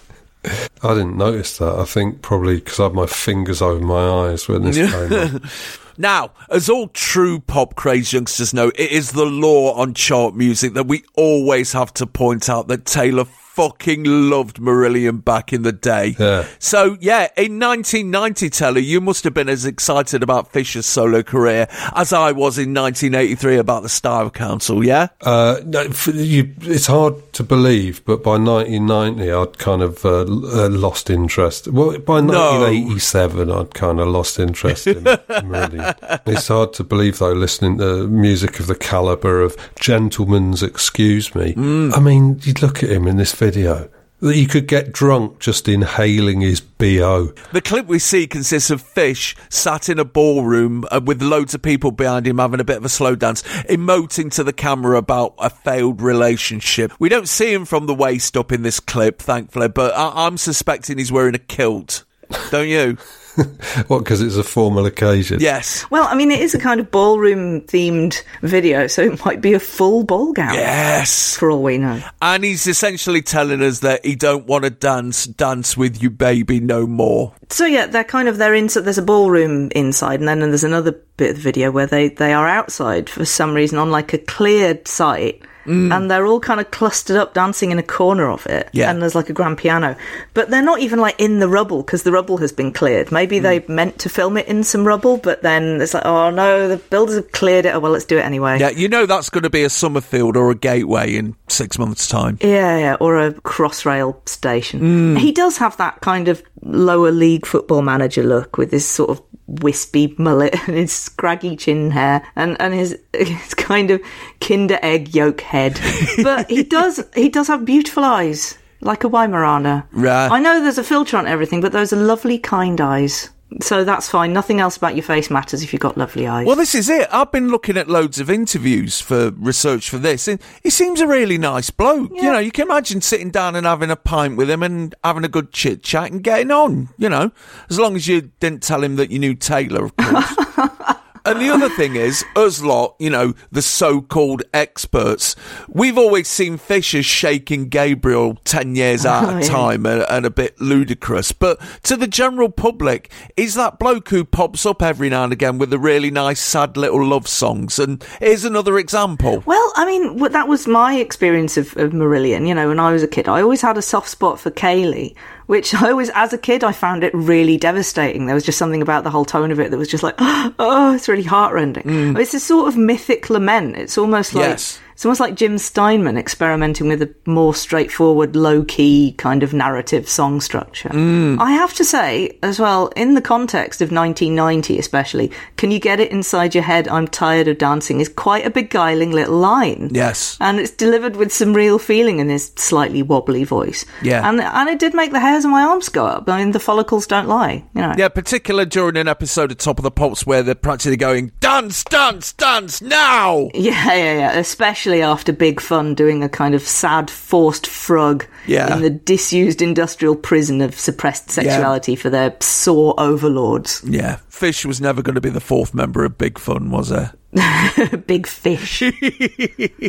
[0.82, 1.74] I didn't notice that.
[1.74, 5.42] I think probably because I had my fingers over my eyes when this came on.
[5.98, 10.74] Now, as all true pop craze youngsters know, it is the law on chart music
[10.74, 13.24] that we always have to point out that Taylor
[13.56, 16.14] fucking loved Marillion back in the day.
[16.18, 16.46] Yeah.
[16.58, 21.66] So, yeah, in 1990, Taylor, you must have been as excited about Fisher's solo career
[21.94, 25.08] as I was in 1983 about the Style Council, yeah?
[25.22, 30.68] Uh, no, you, it's hard to believe, but by 1990, I'd kind of uh, uh,
[30.68, 31.66] lost interest.
[31.68, 32.60] Well, by No.
[32.60, 36.20] 1987, I'd kind of lost interest in Marillion.
[36.26, 41.54] It's hard to believe, though, listening to music of the calibre of Gentleman's Excuse Me.
[41.56, 43.88] I mean, you'd look at him in this video.
[44.20, 47.32] That you could get drunk just inhaling his BO.
[47.52, 51.60] The clip we see consists of Fish sat in a ballroom uh, with loads of
[51.60, 55.34] people behind him having a bit of a slow dance, emoting to the camera about
[55.38, 56.92] a failed relationship.
[56.98, 60.38] We don't see him from the waist up in this clip, thankfully, but I- I'm
[60.38, 62.04] suspecting he's wearing a kilt.
[62.50, 62.96] Don't you?
[63.88, 65.40] What, because it's a formal occasion?
[65.40, 65.84] Yes.
[65.90, 69.52] Well, I mean, it is a kind of ballroom themed video, so it might be
[69.52, 70.54] a full ball gown.
[70.54, 71.36] Yes.
[71.36, 72.02] For all we know.
[72.22, 76.58] And he's essentially telling us that he don't want to dance, dance with you, baby,
[76.60, 77.34] no more.
[77.50, 78.82] So yeah, they're kind of they're inside.
[78.82, 82.32] There's a ballroom inside, and then there's another bit of the video where they they
[82.32, 85.42] are outside for some reason on like a cleared site.
[85.66, 85.94] Mm.
[85.94, 88.68] And they're all kind of clustered up dancing in a corner of it.
[88.72, 88.90] Yeah.
[88.90, 89.96] And there's like a grand piano.
[90.34, 93.12] But they're not even like in the rubble because the rubble has been cleared.
[93.12, 93.42] Maybe mm.
[93.42, 96.76] they meant to film it in some rubble, but then it's like, oh no, the
[96.76, 97.74] builders have cleared it.
[97.74, 98.58] Oh well, let's do it anyway.
[98.58, 102.08] Yeah, you know that's going to be a Somerfield or a Gateway in six months'
[102.08, 102.38] time.
[102.40, 104.80] Yeah, yeah, or a crossrail station.
[105.16, 105.18] Mm.
[105.18, 109.22] He does have that kind of lower league football manager look with this sort of
[109.46, 114.00] wispy mullet and his scraggy chin hair and, and his his kind of
[114.40, 115.80] Kinder egg yolk head.
[116.22, 119.86] but he does he does have beautiful eyes, like a Weimaraner.
[119.92, 120.30] Right.
[120.30, 123.30] I know there's a filter on everything, but those are lovely, kind eyes.
[123.60, 124.32] So that's fine.
[124.32, 126.46] Nothing else about your face matters if you've got lovely eyes.
[126.46, 127.08] Well, this is it.
[127.12, 131.06] I've been looking at loads of interviews for research for this, and he seems a
[131.06, 132.10] really nice bloke.
[132.14, 135.24] You know, you can imagine sitting down and having a pint with him and having
[135.24, 136.88] a good chit chat and getting on.
[136.98, 137.30] You know,
[137.70, 140.36] as long as you didn't tell him that you knew Taylor, of course.
[141.26, 145.34] And the other thing is, us lot, you know, the so-called experts,
[145.68, 149.48] we've always seen Fish as shaking Gabriel 10 years out Oh, of yeah.
[149.48, 151.32] time and, and a bit ludicrous.
[151.32, 155.58] But to the general public, is that bloke who pops up every now and again
[155.58, 157.78] with the really nice, sad little love songs.
[157.78, 159.42] And here's another example.
[159.46, 162.46] Well, I mean, that was my experience of, of Marillion.
[162.46, 165.14] You know, when I was a kid, I always had a soft spot for Kayleigh,
[165.46, 168.26] which I always, as a kid, I found it really devastating.
[168.26, 170.94] There was just something about the whole tone of it that was just like, oh,
[170.94, 171.84] it's really heartrending.
[171.84, 172.18] Mm.
[172.18, 173.76] It's a sort of mythic lament.
[173.76, 174.48] It's almost like.
[174.48, 174.80] Yes.
[174.96, 180.08] It's almost like Jim Steinman experimenting with a more straightforward, low key kind of narrative
[180.08, 180.88] song structure.
[180.88, 181.38] Mm.
[181.38, 186.00] I have to say, as well, in the context of 1990 especially, Can You Get
[186.00, 186.88] It Inside Your Head?
[186.88, 189.90] I'm Tired of Dancing is quite a beguiling little line.
[189.92, 190.38] Yes.
[190.40, 193.84] And it's delivered with some real feeling in his slightly wobbly voice.
[194.00, 194.26] Yeah.
[194.26, 196.26] And, and it did make the hairs on my arms go up.
[196.26, 197.92] I mean, the follicles don't lie, you know.
[197.98, 201.84] Yeah, particular during an episode of Top of the Pops where they're practically going, dance,
[201.84, 203.50] dance, dance, now!
[203.52, 204.38] Yeah, yeah, yeah.
[204.38, 208.74] Especially after Big Fun doing a kind of sad, forced frug Yeah.
[208.76, 213.82] in the disused industrial prison of suppressed sexuality for their SAW overlords.
[213.84, 217.12] Yeah, Fish was never going to be the fourth member of Big Fun, was there?
[218.06, 218.82] Big fish.
[218.82, 218.90] I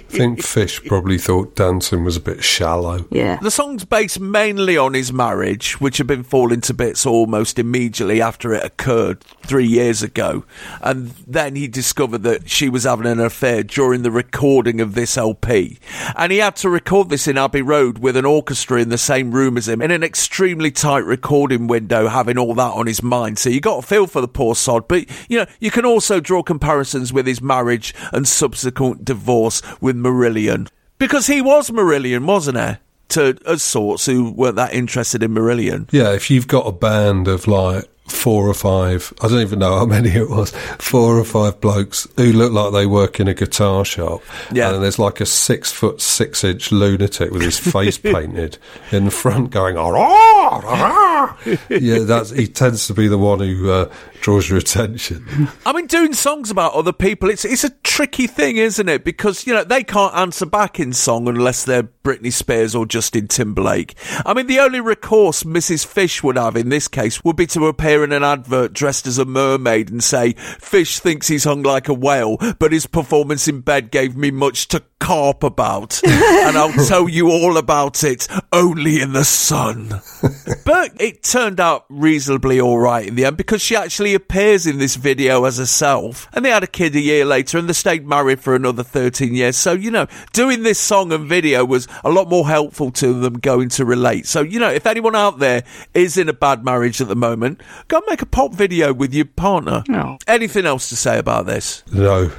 [0.09, 3.05] think Fish probably thought dancing was a bit shallow.
[3.09, 3.37] Yeah.
[3.37, 8.21] The song's based mainly on his marriage, which had been falling to bits almost immediately
[8.21, 10.43] after it occurred three years ago.
[10.81, 15.17] And then he discovered that she was having an affair during the recording of this
[15.17, 15.79] LP.
[16.15, 19.31] And he had to record this in Abbey Road with an orchestra in the same
[19.31, 23.39] room as him in an extremely tight recording window, having all that on his mind.
[23.39, 24.87] So you got to feel for the poor sod.
[24.87, 29.95] But, you know, you can also draw comparisons with his marriage and subsequent divorce with
[29.95, 30.69] Marillion.
[30.97, 32.77] Because he was Marillion, wasn't he?
[33.09, 35.87] To us sorts who weren't that interested in Marillion.
[35.91, 39.77] Yeah, if you've got a band of like four or five, I don't even know
[39.77, 43.33] how many it was, four or five blokes who look like they work in a
[43.33, 44.21] guitar shop.
[44.51, 44.73] Yeah.
[44.73, 48.57] And there's like a six foot six inch lunatic with his face painted
[48.91, 53.39] in the front going, "Ah, ah, ah." yeah, that's, he tends to be the one
[53.39, 53.91] who uh,
[54.21, 55.49] draws your attention.
[55.65, 59.03] I mean, doing songs about other people, it's it's a tricky thing, isn't it?
[59.03, 63.27] Because, you know, they can't answer back in song unless they're Britney Spears or Justin
[63.27, 63.95] Timberlake.
[64.25, 65.85] I mean, the only recourse Mrs.
[65.85, 69.17] Fish would have in this case would be to appear in an advert dressed as
[69.17, 73.61] a mermaid and say, Fish thinks he's hung like a whale, but his performance in
[73.61, 76.01] bed gave me much to carp about.
[76.03, 80.01] and I'll tell you all about it only in the sun.
[80.65, 84.77] but it turned out reasonably all right in the end because she actually appears in
[84.77, 86.27] this video as herself.
[86.33, 89.33] And they had a kid a year later and they stayed married for another 13
[89.33, 89.57] years.
[89.57, 93.33] So, you know, doing this song and video was a lot more helpful to them
[93.33, 94.25] going to relate.
[94.25, 97.61] So, you know, if anyone out there is in a bad marriage at the moment,
[97.87, 99.83] go make a pop video with your partner.
[99.87, 100.17] No.
[100.27, 101.83] Anything else to say about this?
[101.91, 102.31] No.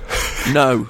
[0.52, 0.88] No.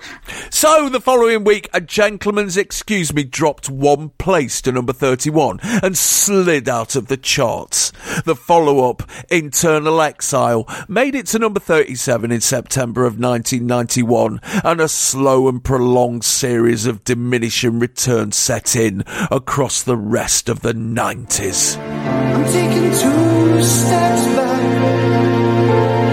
[0.50, 5.96] So the following week, a gentleman's excuse me dropped one place to number 31 and
[5.96, 7.92] slid out of the charts.
[8.24, 14.80] The follow up, Internal Exile, made it to number 37 in September of 1991 and
[14.80, 20.72] a slow and prolonged series of diminishing returns set in across the rest of the
[20.72, 21.78] 90s.
[21.78, 25.38] I'm taking two steps back.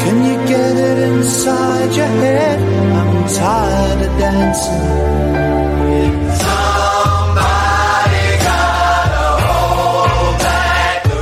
[0.02, 2.95] Can you get it inside your head?
[3.26, 4.72] I'm tired of dancing.
[6.38, 7.58] Somebody
[8.46, 11.22] gotta hold back the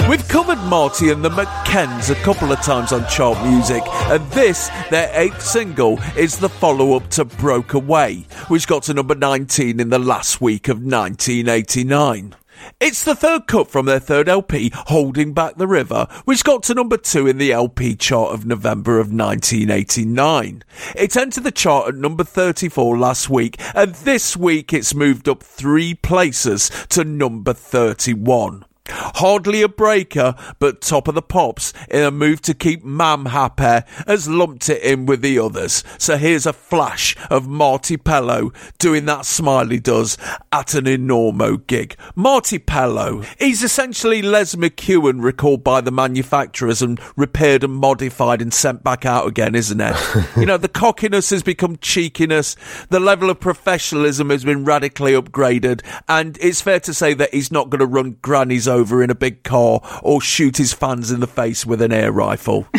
[0.00, 0.08] river.
[0.08, 4.70] We've covered Marty and the McKens a couple of times on chart music, and this,
[4.88, 9.80] their eighth single, is the follow up to Broke Away, which got to number 19
[9.80, 12.36] in the last week of 1989.
[12.80, 16.74] It's the third cut from their third LP, Holding Back the River, which got to
[16.74, 20.64] number two in the LP chart of November of 1989.
[20.96, 25.42] It entered the chart at number 34 last week, and this week it's moved up
[25.42, 28.64] three places to number 31.
[28.88, 33.86] Hardly a breaker, but top of the pops in a move to keep Mam happy
[34.06, 35.84] has lumped it in with the others.
[35.98, 40.16] So here's a flash of Marti Pellow doing that smiley does
[40.52, 41.96] at an Enormo gig.
[42.14, 48.52] Marti Pellow, he's essentially Les McKeown recalled by the manufacturers and repaired and modified and
[48.52, 49.96] sent back out again, isn't it?
[50.36, 52.56] you know, the cockiness has become cheekiness,
[52.88, 57.52] the level of professionalism has been radically upgraded, and it's fair to say that he's
[57.52, 61.20] not going to run grannies over in a big car or shoot his fans in
[61.20, 62.66] the face with an air rifle.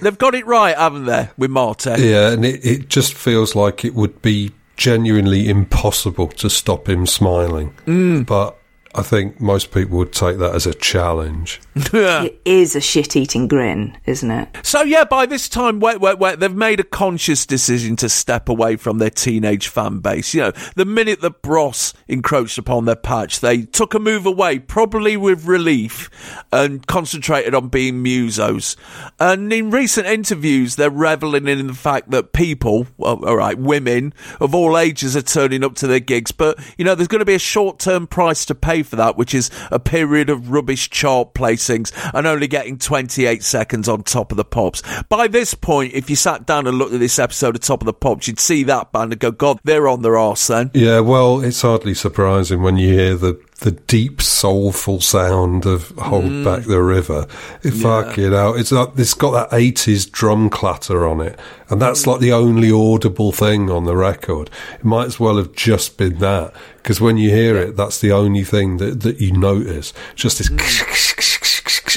[0.00, 1.90] They've got it right, haven't they, with Marti?
[1.90, 7.06] Yeah, and it, it just feels like it would be genuinely impossible to stop him
[7.06, 7.74] smiling.
[7.86, 8.26] Mm.
[8.26, 8.59] But
[8.92, 11.60] I think most people would take that as a challenge.
[11.92, 14.48] It is a shit eating grin, isn't it?
[14.62, 18.48] So yeah, by this time, wait, wait, wait, they've made a conscious decision to step
[18.48, 20.34] away from their teenage fan base.
[20.34, 24.58] You know, the minute that Bros encroached upon their patch, they took a move away,
[24.58, 26.10] probably with relief,
[26.52, 28.76] and concentrated on being musos.
[29.18, 34.12] And in recent interviews, they're reveling in the fact that people, well, all right, women
[34.40, 37.24] of all ages are turning up to their gigs, but you know, there's going to
[37.24, 41.34] be a short-term price to pay for that, which is a period of rubbish chart
[41.34, 44.82] placings and only getting 28 seconds on Top of the Pops.
[45.08, 47.86] By this point, if you sat down and looked at this episode of Top of
[47.86, 50.70] the Pops, you'd see that band and go, God, they're on their arse then.
[50.74, 56.24] Yeah, well, it's hardly surprising when you hear the the deep soulful sound of "Hold
[56.24, 56.44] mm.
[56.44, 57.26] Back the River."
[57.62, 58.58] It, Fuck it out!
[58.58, 61.38] It's like it's got that eighties drum clatter on it,
[61.68, 62.08] and that's mm.
[62.08, 64.50] like the only audible thing on the record.
[64.74, 68.12] It might as well have just been that because when you hear it, that's the
[68.12, 69.92] only thing that that you notice.
[70.14, 70.50] Just this.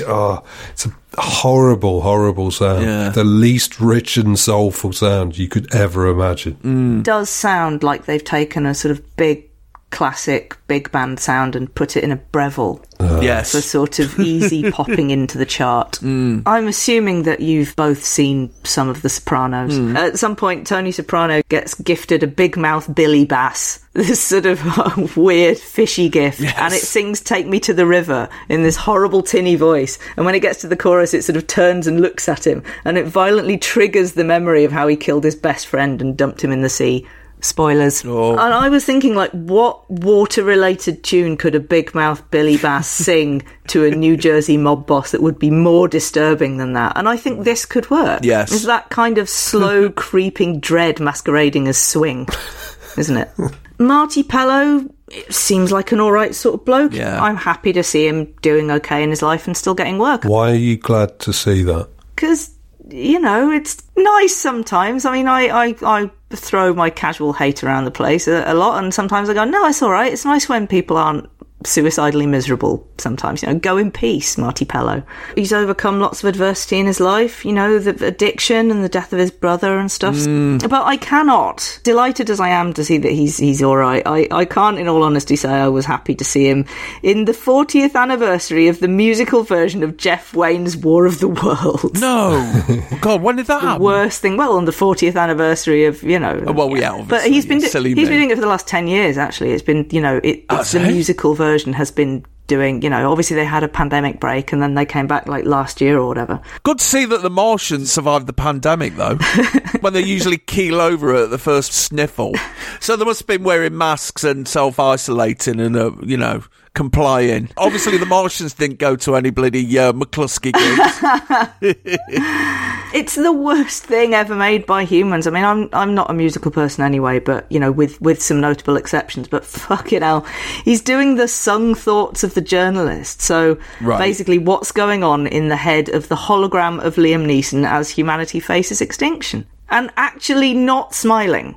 [0.08, 2.84] Oh, it's a horrible, horrible sound.
[2.84, 3.10] Yeah.
[3.10, 7.00] The least rich and soulful sound you could ever imagine.
[7.00, 9.50] It does sound like they've taken a sort of big
[9.94, 13.20] classic big band sound and put it in a Breville uh.
[13.22, 13.52] yes.
[13.52, 16.00] for sort of easy popping into the chart.
[16.02, 16.42] Mm.
[16.48, 19.78] I'm assuming that you've both seen some of The Sopranos.
[19.78, 19.96] Mm.
[19.96, 24.60] At some point, Tony Soprano gets gifted a big mouth Billy Bass, this sort of
[24.66, 29.22] uh, weird fishy gift, and it sings "Take Me to the River" in this horrible
[29.22, 30.00] tinny voice.
[30.18, 32.64] And when it gets to the chorus, it sort of turns and looks at him,
[32.84, 36.44] and it violently triggers the memory of how he killed his best friend and dumped
[36.44, 37.08] him in the sea.
[37.44, 38.04] Spoilers.
[38.06, 38.32] Oh.
[38.32, 43.44] And I was thinking, like, what water-related tune could a big mouth Billy Bass sing
[43.68, 46.94] to a New Jersey mob boss that would be more disturbing than that?
[46.96, 48.22] And I think this could work.
[48.24, 48.52] Yes.
[48.52, 52.28] It's that kind of slow, creeping dread masquerading as swing,
[52.98, 53.30] isn't it?
[53.78, 56.94] Marti Pellow it seems like an all right sort of bloke.
[56.94, 57.22] Yeah.
[57.22, 60.24] I'm happy to see him doing okay in his life and still getting work.
[60.24, 61.90] Why are you glad to see that?
[62.16, 62.53] because
[62.90, 65.06] you know it's nice sometimes.
[65.06, 68.84] I mean, I I, I throw my casual hate around the place a, a lot,
[68.84, 70.12] and sometimes I go, no, it's all right.
[70.12, 71.30] It's nice when people aren't
[71.66, 72.88] suicidally miserable.
[72.98, 75.04] Sometimes, you know, go in peace, Marti Pellow.
[75.36, 77.44] He's overcome lots of adversity in his life.
[77.46, 80.16] You know, the addiction and the death of his brother and stuff.
[80.16, 80.70] Mm.
[80.70, 84.04] But I cannot, delighted as I am to see that he's he's all right.
[84.06, 86.66] I I can't, in all honesty, say I was happy to see him
[87.02, 92.00] in the 40th anniversary of the musical version of Jeff Wayne's War of the Worlds.
[92.02, 92.62] No.
[93.02, 93.84] God, when did that the happen?
[93.84, 94.38] worst thing.
[94.38, 96.44] Well, on the 40th anniversary of you know.
[96.48, 98.42] Oh, well, yeah, But obviously, he's been yeah, do- silly he's been doing it for
[98.42, 99.18] the last ten years.
[99.18, 103.10] Actually, it's been you know it, it's the musical version has been doing you know
[103.10, 106.08] obviously they had a pandemic break and then they came back like last year or
[106.08, 106.42] whatever.
[106.64, 109.16] Good to see that the Martians survived the pandemic, though,
[109.82, 112.34] when they usually keel over at the first sniffle.
[112.80, 116.44] So they must have been wearing masks and self isolating and, uh, you know,
[116.74, 117.50] complying.
[117.58, 121.84] Obviously, the Martians didn't go to any bloody uh, McCluskey gigs.
[122.94, 125.26] It's the worst thing ever made by humans.
[125.26, 128.40] I mean, I'm I'm not a musical person anyway, but you know, with with some
[128.40, 129.28] notable exceptions.
[129.28, 130.28] But fucking hell,
[130.64, 133.20] he's doing the sung thoughts of the journalist.
[133.22, 133.98] So Right.
[133.98, 138.40] basically, what's going on in the head of the hologram of Liam Neeson as humanity
[138.40, 141.56] faces extinction, and actually not smiling.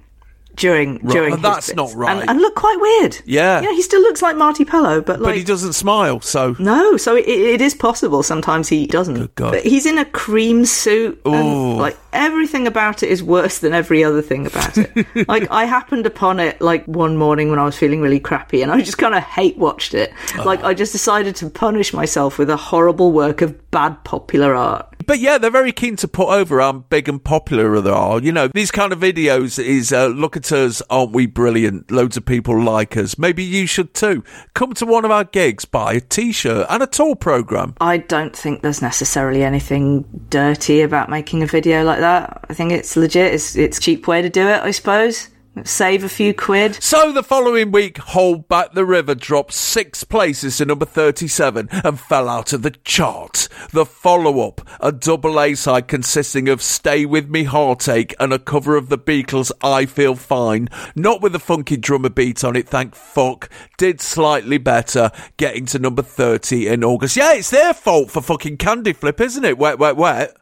[0.57, 1.77] During during his that's bits.
[1.77, 2.21] not right.
[2.21, 3.19] and, and look quite weird.
[3.25, 3.61] Yeah.
[3.61, 6.57] yeah, he still looks like Marti Pellow, but like but he doesn't smile, so.
[6.59, 8.23] no, so it, it is possible.
[8.23, 9.35] Sometimes he doesn't.
[9.35, 9.53] God.
[9.53, 14.03] But he's in a cream suit, and like everything about it is worse than every
[14.03, 15.07] other thing about it.
[15.29, 18.73] like I happened upon it like one morning when I was feeling really crappy, and
[18.73, 20.13] I just kind of hate watched it.
[20.45, 20.69] Like oh.
[20.69, 24.96] I just decided to punish myself with a horrible work of bad popular art.
[25.07, 28.21] But yeah, they're very keen to put over how big and popular they are.
[28.21, 31.91] You know, these kind of videos is uh, look at us, aren't we brilliant?
[31.91, 33.19] Loads of people like us.
[33.19, 34.25] Maybe you should too.
[34.55, 37.75] Come to one of our gigs, buy a t-shirt and a tour program.
[37.81, 42.45] I don't think there's necessarily anything dirty about making a video like that.
[42.49, 43.35] I think it's legit.
[43.35, 45.29] It's it's cheap way to do it, I suppose.
[45.65, 46.83] Save a few quid.
[46.83, 51.99] So the following week, Hold Back the River dropped six places to number 37 and
[51.99, 53.49] fell out of the chart.
[53.73, 58.91] The follow-up, a double A-side consisting of Stay With Me Heartache and a cover of
[58.91, 63.49] the Beatles' I Feel Fine, not with a funky drummer beat on it, thank fuck,
[63.79, 67.17] did slightly better, getting to number 30 in August.
[67.17, 69.57] Yeah, it's their fault for fucking Candy Flip, isn't it?
[69.57, 70.37] Wet, wet, wet.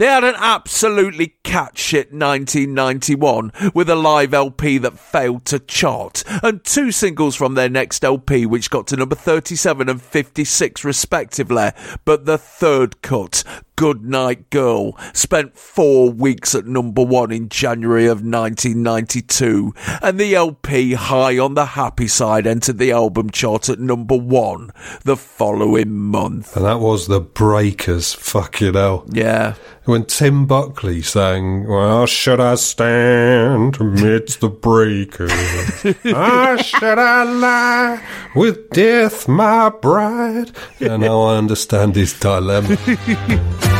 [0.00, 6.24] They had an absolutely cat shit 1991 with a live LP that failed to chart,
[6.42, 11.72] and two singles from their next LP which got to number 37 and 56 respectively,
[12.06, 13.44] but the third cut,
[13.80, 19.72] Good Night Girl spent four weeks at number one in January of 1992,
[20.02, 24.70] and the LP High on the Happy Side entered the album chart at number one
[25.04, 26.56] the following month.
[26.56, 29.06] And that was the Breakers, fucking hell.
[29.10, 29.54] Yeah.
[29.90, 35.32] When Tim Buckley sang, Well, should I stand amidst the breakers?
[35.84, 38.00] or ah, should I lie
[38.36, 40.52] with death, my bride?
[40.78, 42.76] And now I understand his dilemma.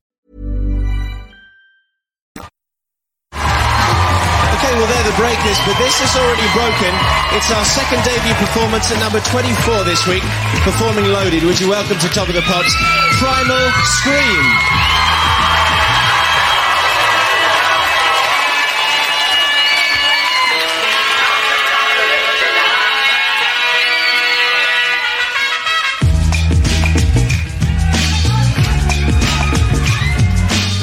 [4.61, 6.93] Okay, well, they're the breakers, but this is already broken.
[7.33, 10.21] It's our second debut performance at number 24 this week,
[10.61, 11.41] performing loaded.
[11.41, 12.75] Would you welcome to Top of the Pops,
[13.17, 14.45] Primal Scream?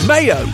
[0.08, 0.44] Mayo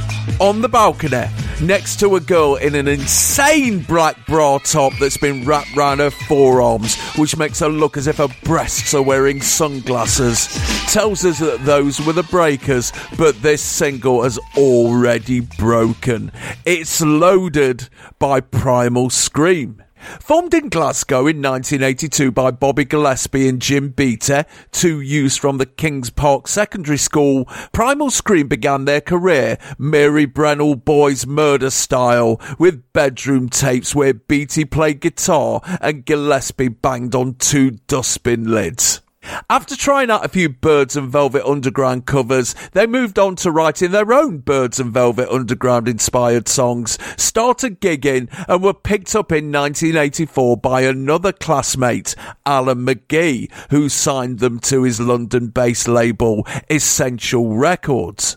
[0.40, 5.44] on the balcony next to a girl in an insane black bra top that's been
[5.44, 10.48] wrapped round her forearms, which makes her look as if her breasts are wearing sunglasses.
[10.92, 16.32] Tells us that those were the breakers, but this single has already broken.
[16.64, 17.88] It's loaded
[18.18, 19.83] by Primal Scream.
[20.20, 25.66] Formed in Glasgow in 1982 by Bobby Gillespie and Jim Beattie, two youths from the
[25.66, 32.92] Kings Park Secondary School, Primal Scream began their career Mary Brennell Boys Murder style, with
[32.92, 39.03] bedroom tapes where Beattie played guitar and Gillespie banged on two dustbin lids.
[39.48, 43.90] After trying out a few Byrds and Velvet Underground covers, they moved on to writing
[43.90, 49.52] their own Byrds and Velvet Underground inspired songs, started gigging, and were picked up in
[49.52, 52.14] 1984 by another classmate,
[52.44, 58.36] Alan McGee, who signed them to his London based label, Essential Records.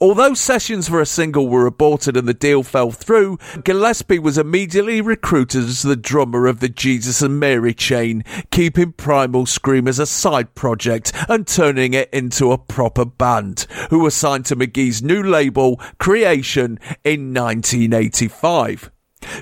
[0.00, 5.00] Although sessions for a single were aborted and the deal fell through, Gillespie was immediately
[5.00, 10.06] recruited as the drummer of the Jesus and Mary chain, keeping Primal Scream as a
[10.06, 15.22] side project and turning it into a proper band, who were signed to McGee's new
[15.22, 18.90] label, Creation, in 1985.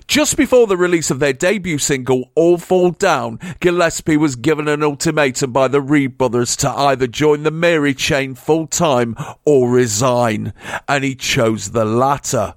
[0.06, 4.82] Just before the release of their debut single, All Fall Down, Gillespie was given an
[4.82, 10.52] ultimatum by the Reid brothers to either join the Mary chain full time or resign,
[10.88, 12.54] and he chose the latter.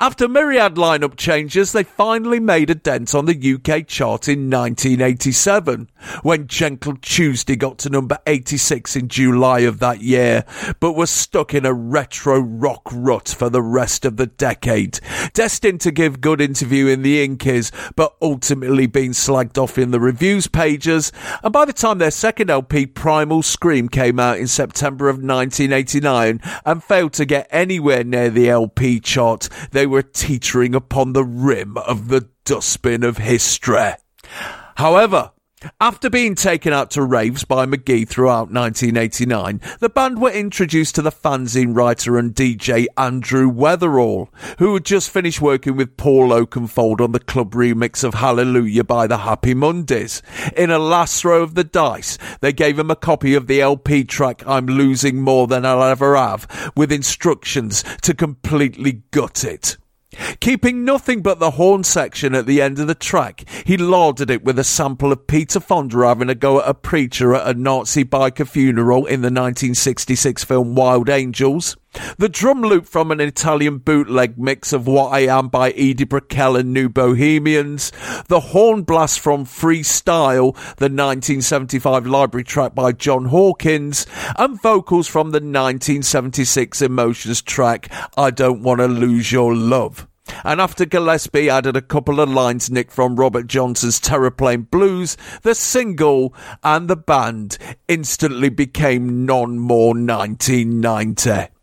[0.00, 5.88] After myriad lineup changes, they finally made a dent on the UK chart in 1987,
[6.22, 10.44] when Gentle Tuesday got to number 86 in July of that year,
[10.80, 15.00] but was stuck in a retro rock rut for the rest of the decade,
[15.34, 20.00] destined to give good interview in the Inkies, but ultimately being slagged off in the
[20.00, 21.12] reviews pages,
[21.42, 26.40] and by the time their second LP, Primal Scream, came out in September of 1989
[26.64, 31.76] and failed to get anywhere near the LP chart, they were teetering upon the rim
[31.78, 33.92] of the dustbin of history.
[34.76, 35.32] However,
[35.80, 41.02] after being taken out to raves by McGee throughout 1989, the band were introduced to
[41.02, 44.28] the fanzine writer and DJ Andrew Weatherall,
[44.58, 49.06] who had just finished working with Paul Oakenfold on the club remix of Hallelujah by
[49.06, 50.20] the Happy Mondays.
[50.56, 54.04] In a last throw of the dice, they gave him a copy of the LP
[54.04, 59.78] track I'm Losing More Than I'll Ever Have, with instructions to completely gut it.
[60.40, 64.44] Keeping nothing but the horn section at the end of the track, he lauded it
[64.44, 68.04] with a sample of Peter Fonda having a go at a preacher at a Nazi
[68.04, 71.76] biker funeral in the 1966 film Wild Angels.
[72.18, 76.56] The drum loop from an Italian bootleg mix of What I Am by Edie Brickell
[76.56, 77.92] and New Bohemians.
[78.28, 84.06] The horn blast from Freestyle, the 1975 library track by John Hawkins.
[84.36, 90.06] And vocals from the 1976 Emotions track I Don't Want to Lose Your Love.
[90.44, 95.54] And after Gillespie added a couple of lines nicked from Robert Johnson's Terraplane Blues, the
[95.54, 101.55] single and the band instantly became non more 1990.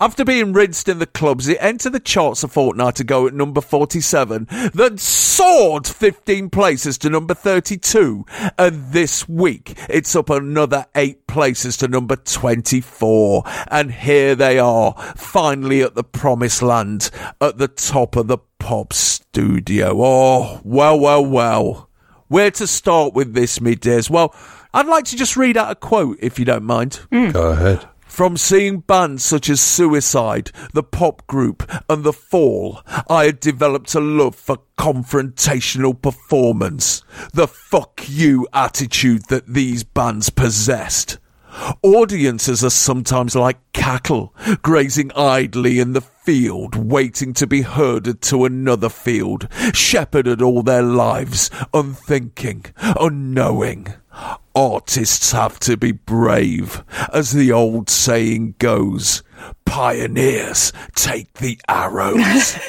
[0.00, 3.60] After being rinsed in the clubs, it entered the charts a fortnight ago at number
[3.60, 8.24] 47, then soared 15 places to number 32,
[8.58, 13.42] and this week it's up another 8 places to number 24.
[13.68, 17.10] And here they are, finally at the promised land,
[17.40, 19.92] at the top of the pop studio.
[19.96, 21.90] Oh, well, well, well.
[22.28, 24.08] Where to start with this, me dears?
[24.08, 24.34] Well,
[24.72, 27.00] I'd like to just read out a quote, if you don't mind.
[27.12, 27.32] Mm.
[27.32, 27.88] Go ahead.
[28.14, 33.92] From seeing bands such as Suicide, the pop group, and The Fall, I had developed
[33.96, 37.02] a love for confrontational performance.
[37.32, 41.18] The fuck you attitude that these bands possessed.
[41.82, 48.44] Audiences are sometimes like cattle, grazing idly in the field, waiting to be herded to
[48.44, 53.92] another field, shepherded all their lives, unthinking, unknowing.
[54.54, 59.22] Artists have to be brave, as the old saying goes.
[59.64, 62.56] Pioneers take the arrows.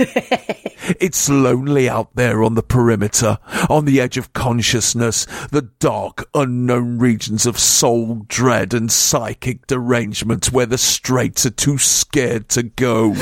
[1.00, 3.38] it's lonely out there on the perimeter,
[3.70, 10.52] on the edge of consciousness, the dark, unknown regions of soul dread and psychic derangement
[10.52, 13.14] where the straights are too scared to go.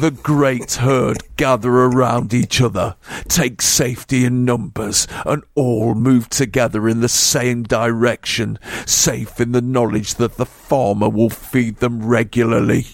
[0.00, 2.94] The great herd gather around each other,
[3.26, 9.60] take safety in numbers, and all move together in the same direction, safe in the
[9.60, 12.86] knowledge that the farmer will feed them regularly.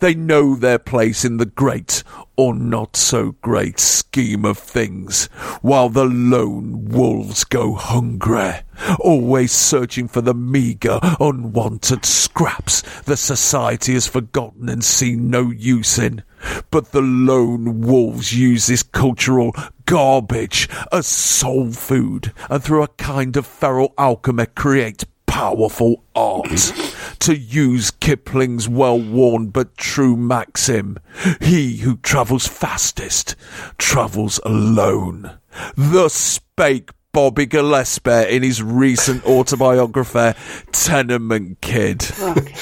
[0.00, 2.02] They know their place in the great
[2.36, 5.26] or not so great scheme of things,
[5.60, 8.54] while the lone wolves go hungry,
[9.00, 15.98] always searching for the meagre, unwanted scraps that society has forgotten and seen no use
[15.98, 16.22] in.
[16.70, 19.52] But the lone wolves use this cultural
[19.84, 25.04] garbage as soul food, and through a kind of feral alchemy create
[25.38, 26.72] powerful art.
[27.20, 30.98] to use Kipling's well worn but true maxim,
[31.40, 33.36] he who travels fastest
[33.78, 35.38] travels alone.
[35.76, 40.38] Thus spake Bobby Gillespie in his recent autobiography,
[40.70, 42.08] Tenement Kid.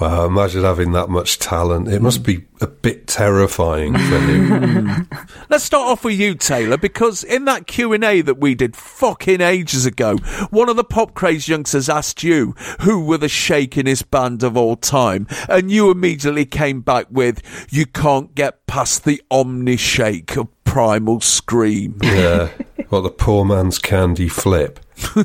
[0.00, 1.88] Wow, imagine having that much talent.
[1.88, 5.06] It must be a bit terrifying for him.
[5.50, 8.76] Let's start off with you, Taylor, because in that Q and A that we did
[8.76, 10.16] fucking ages ago,
[10.48, 14.76] one of the pop craze youngsters asked you who were the shakinest band of all
[14.76, 20.48] time, and you immediately came back with, "You can't get past the omni shake of
[20.70, 22.48] Primal Scream." yeah.
[22.90, 24.80] Well, the poor man's candy flip.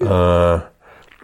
[0.00, 0.62] uh,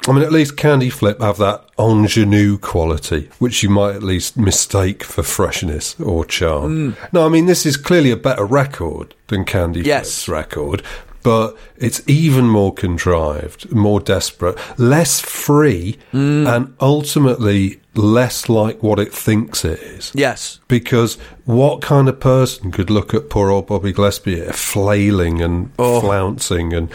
[0.08, 4.36] I mean, at least Candy Flip have that ingenue quality, which you might at least
[4.36, 6.96] mistake for freshness or charm.
[7.12, 10.24] No, I mean, this is clearly a better record than Candy Yes.
[10.24, 10.82] Flip's record,
[11.22, 16.46] but it's even more contrived, more desperate, less free, mm.
[16.46, 20.12] and ultimately less like what it thinks it is.
[20.14, 20.60] Yes.
[20.68, 25.70] Because what kind of person could look at poor old Bobby Gillespie uh, flailing and
[25.78, 26.00] oh.
[26.00, 26.90] flouncing and,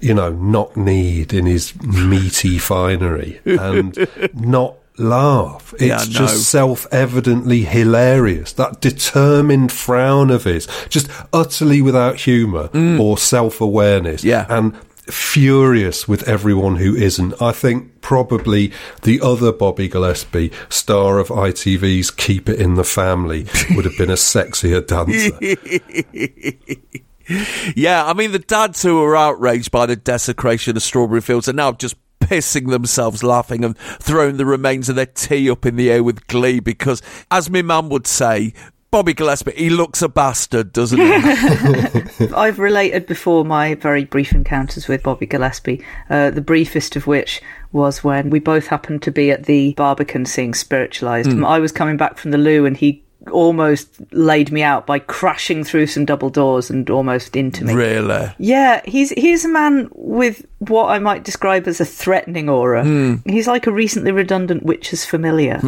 [0.00, 5.72] you know, knock kneed in his meaty finery and not laugh?
[5.74, 8.52] It's Yeah, just self evidently hilarious.
[8.54, 12.70] That determined frown of his, just utterly without humour
[13.00, 14.22] or self awareness.
[14.22, 14.24] Mm.
[14.24, 14.46] Yeah.
[14.48, 14.74] And
[15.10, 17.40] furious with everyone who isn't.
[17.40, 18.72] I think probably
[19.02, 24.10] the other Bobby Gillespie, star of ITV's Keep It in the Family, would have been
[24.10, 25.38] a sexier dancer.
[27.74, 31.52] Yeah, I mean, the dads who were outraged by the desecration of strawberry fields are
[31.52, 35.90] now just pissing themselves laughing and throwing the remains of their tea up in the
[35.90, 38.52] air with glee because, as my mum would say,
[38.90, 42.26] Bobby Gillespie, he looks a bastard, doesn't he?
[42.34, 47.42] I've related before my very brief encounters with Bobby Gillespie, uh, the briefest of which
[47.72, 51.30] was when we both happened to be at the Barbican seeing Spiritualized.
[51.42, 55.64] I was coming back from the loo and he almost laid me out by crashing
[55.64, 57.74] through some double doors and almost into me.
[57.74, 58.32] really?
[58.38, 62.82] Yeah, he's he's a man with what I might describe as a threatening aura.
[62.84, 63.16] Hmm.
[63.26, 65.58] He's like a recently redundant witch's familiar.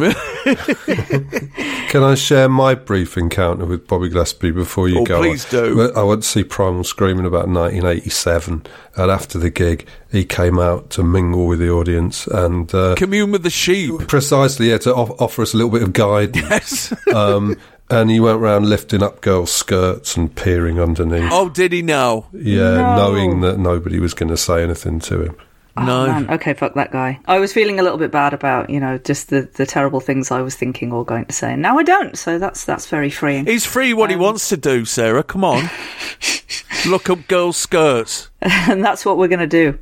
[1.89, 5.19] Can I share my brief encounter with Bobby Gillespie before you Oh, go?
[5.21, 5.91] please do.
[5.95, 8.63] I went to see Primal Screaming about 1987,
[8.95, 13.31] and after the gig, he came out to mingle with the audience and uh, Commune
[13.31, 14.07] with the sheep.
[14.07, 16.41] precisely yeah, to off- offer us a little bit of guidance.
[16.49, 17.07] Yes.
[17.13, 17.55] um,
[17.91, 21.29] and he went around lifting up girls' skirts and peering underneath.
[21.31, 22.27] oh, did he know?
[22.33, 22.95] Yeah, No.
[22.97, 25.35] knowing that nobody was going to say anything to him.
[25.81, 26.05] Oh, No.
[26.07, 26.29] man.
[26.31, 27.19] Okay, fuck that guy.
[27.25, 30.31] I was feeling a little bit bad about, you know, just the, the terrible things
[30.31, 31.53] I was thinking or going to say.
[31.53, 33.45] And now I don't, so that's that's very freeing.
[33.45, 35.23] He's free what he Um, wants to do, Sarah.
[35.23, 35.69] Come on.
[36.87, 38.29] Look up girls' skirts.
[38.41, 39.77] and that's what we're going to do.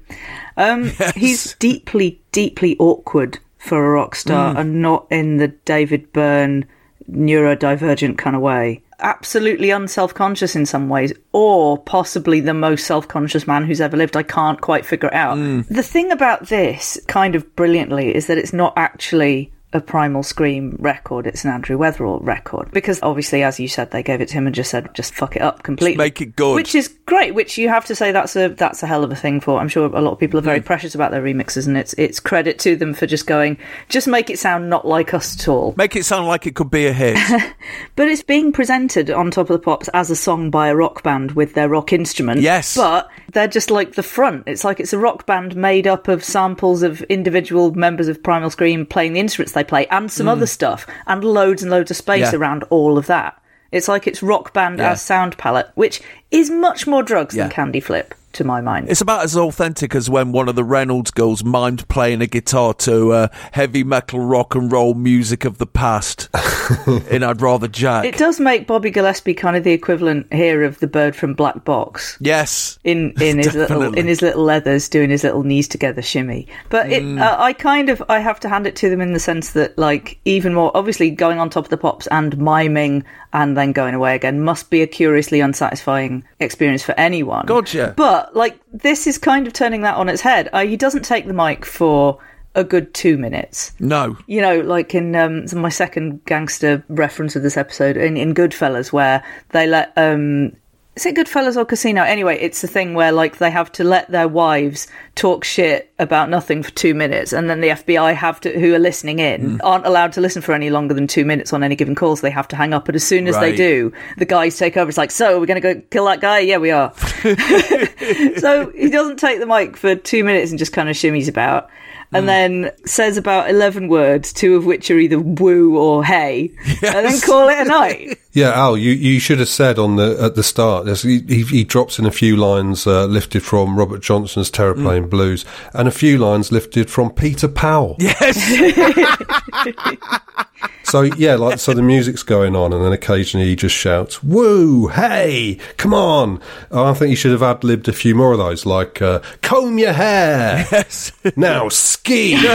[0.58, 1.16] Um, Yes.
[1.16, 4.60] He's deeply, deeply awkward for a rock star Mm.
[4.60, 6.66] and not in the David Byrne
[7.12, 8.82] neurodivergent kind of way.
[9.00, 13.96] Absolutely unself conscious in some ways, or possibly the most self conscious man who's ever
[13.98, 14.18] lived.
[14.18, 15.38] I can't quite figure it out.
[15.38, 15.68] Mm.
[15.68, 20.76] The thing about this, kind of brilliantly, is that it's not actually a Primal Scream
[20.80, 22.72] record, it's an Andrew Weatherall record.
[22.72, 25.36] Because obviously, as you said, they gave it to him and just said, just fuck
[25.36, 25.98] it up completely.
[25.98, 26.56] make it good.
[26.56, 29.16] Which is great, which you have to say that's a that's a hell of a
[29.16, 29.60] thing for.
[29.60, 30.66] I'm sure a lot of people are very mm.
[30.66, 33.58] precious about their remixes, and it's it's credit to them for just going,
[33.90, 35.74] just make it sound not like us at all.
[35.78, 37.18] Make it sound like it could be a hit.
[37.96, 41.04] But it's being presented on Top of the Pops as a song by a rock
[41.04, 42.42] band with their rock instrument.
[42.42, 42.76] Yes.
[42.76, 44.44] But they're just like the front.
[44.46, 48.50] It's like it's a rock band made up of samples of individual members of Primal
[48.50, 51.98] Scream playing the instruments they play and some other stuff and loads and loads of
[51.98, 52.34] space Mm.
[52.34, 52.40] Yeah.
[52.40, 53.40] around all of that.
[53.72, 54.92] It's like it's rock band Yeah.
[54.92, 56.02] as sound palette, which
[56.32, 57.44] is much more drugs Yeah.
[57.44, 58.90] than Candy Flip, to my mind.
[58.90, 62.74] It's about as authentic as when one of the Reynolds girls mimed playing a guitar
[62.76, 66.30] to uh, heavy metal rock and roll music of the past
[67.10, 68.06] in I'd Rather Jack.
[68.06, 71.64] It does make Bobby Gillespie kind of the equivalent here of the bird from Black
[71.66, 72.18] Box.
[72.20, 72.78] yes.
[72.84, 76.92] in in his little in his little leathers doing his little knees together shimmy but
[76.92, 77.22] it Mm.
[77.22, 79.78] uh, i kind of i have to hand it to them in the sense that
[79.78, 83.04] like even more obviously going on top of the pops and miming
[83.34, 87.94] and then going away again must be a curiously unsatisfying experience for anyone Gotcha.
[87.96, 91.26] but like this is kind of turning that on its head uh, he doesn't take
[91.28, 92.20] the mic for
[92.56, 94.18] a good two minutes No.
[94.26, 98.92] you know, like in um, my second gangster reference of this episode in, in Goodfellas,
[98.92, 100.54] where they let um,
[100.98, 102.02] is it Goodfellas or Casino?
[102.02, 106.28] Anyway, it's the thing where like they have to let their wives talk shit about
[106.28, 109.60] nothing for two minutes, and then the FBI have to, who are listening in, mm.
[109.64, 112.24] aren't allowed to listen for any longer than two minutes on any given call, so
[112.24, 112.88] they have to hang up.
[112.88, 114.90] And as soon as they do, the guys take over.
[114.90, 116.40] It's like, so we're going to go kill that guy?
[116.40, 116.92] Yeah, we are.
[118.38, 121.70] so he doesn't take the mic for two minutes and just kind of shimmies about.
[122.14, 127.06] And then says about 11 words, two of which are either woo or hey, and
[127.06, 128.20] then call it a night.
[128.38, 130.88] Yeah, Al, you, you should have said on the at the start.
[131.00, 135.44] He, he, he drops in a few lines uh, lifted from Robert Johnson's Terraplane Blues,
[135.74, 137.96] and a few lines lifted from Peter Powell.
[137.98, 138.38] Yes.
[140.84, 144.88] So yeah, like so the music's going on, and then occasionally he just shouts "Woo!
[144.88, 145.60] Hey!
[145.76, 146.40] Come on!"
[146.72, 149.20] Oh, I think you should have ad libbed a few more of those, like uh,
[149.42, 151.12] "Comb your hair." yes.
[151.36, 152.48] Now ski, spray,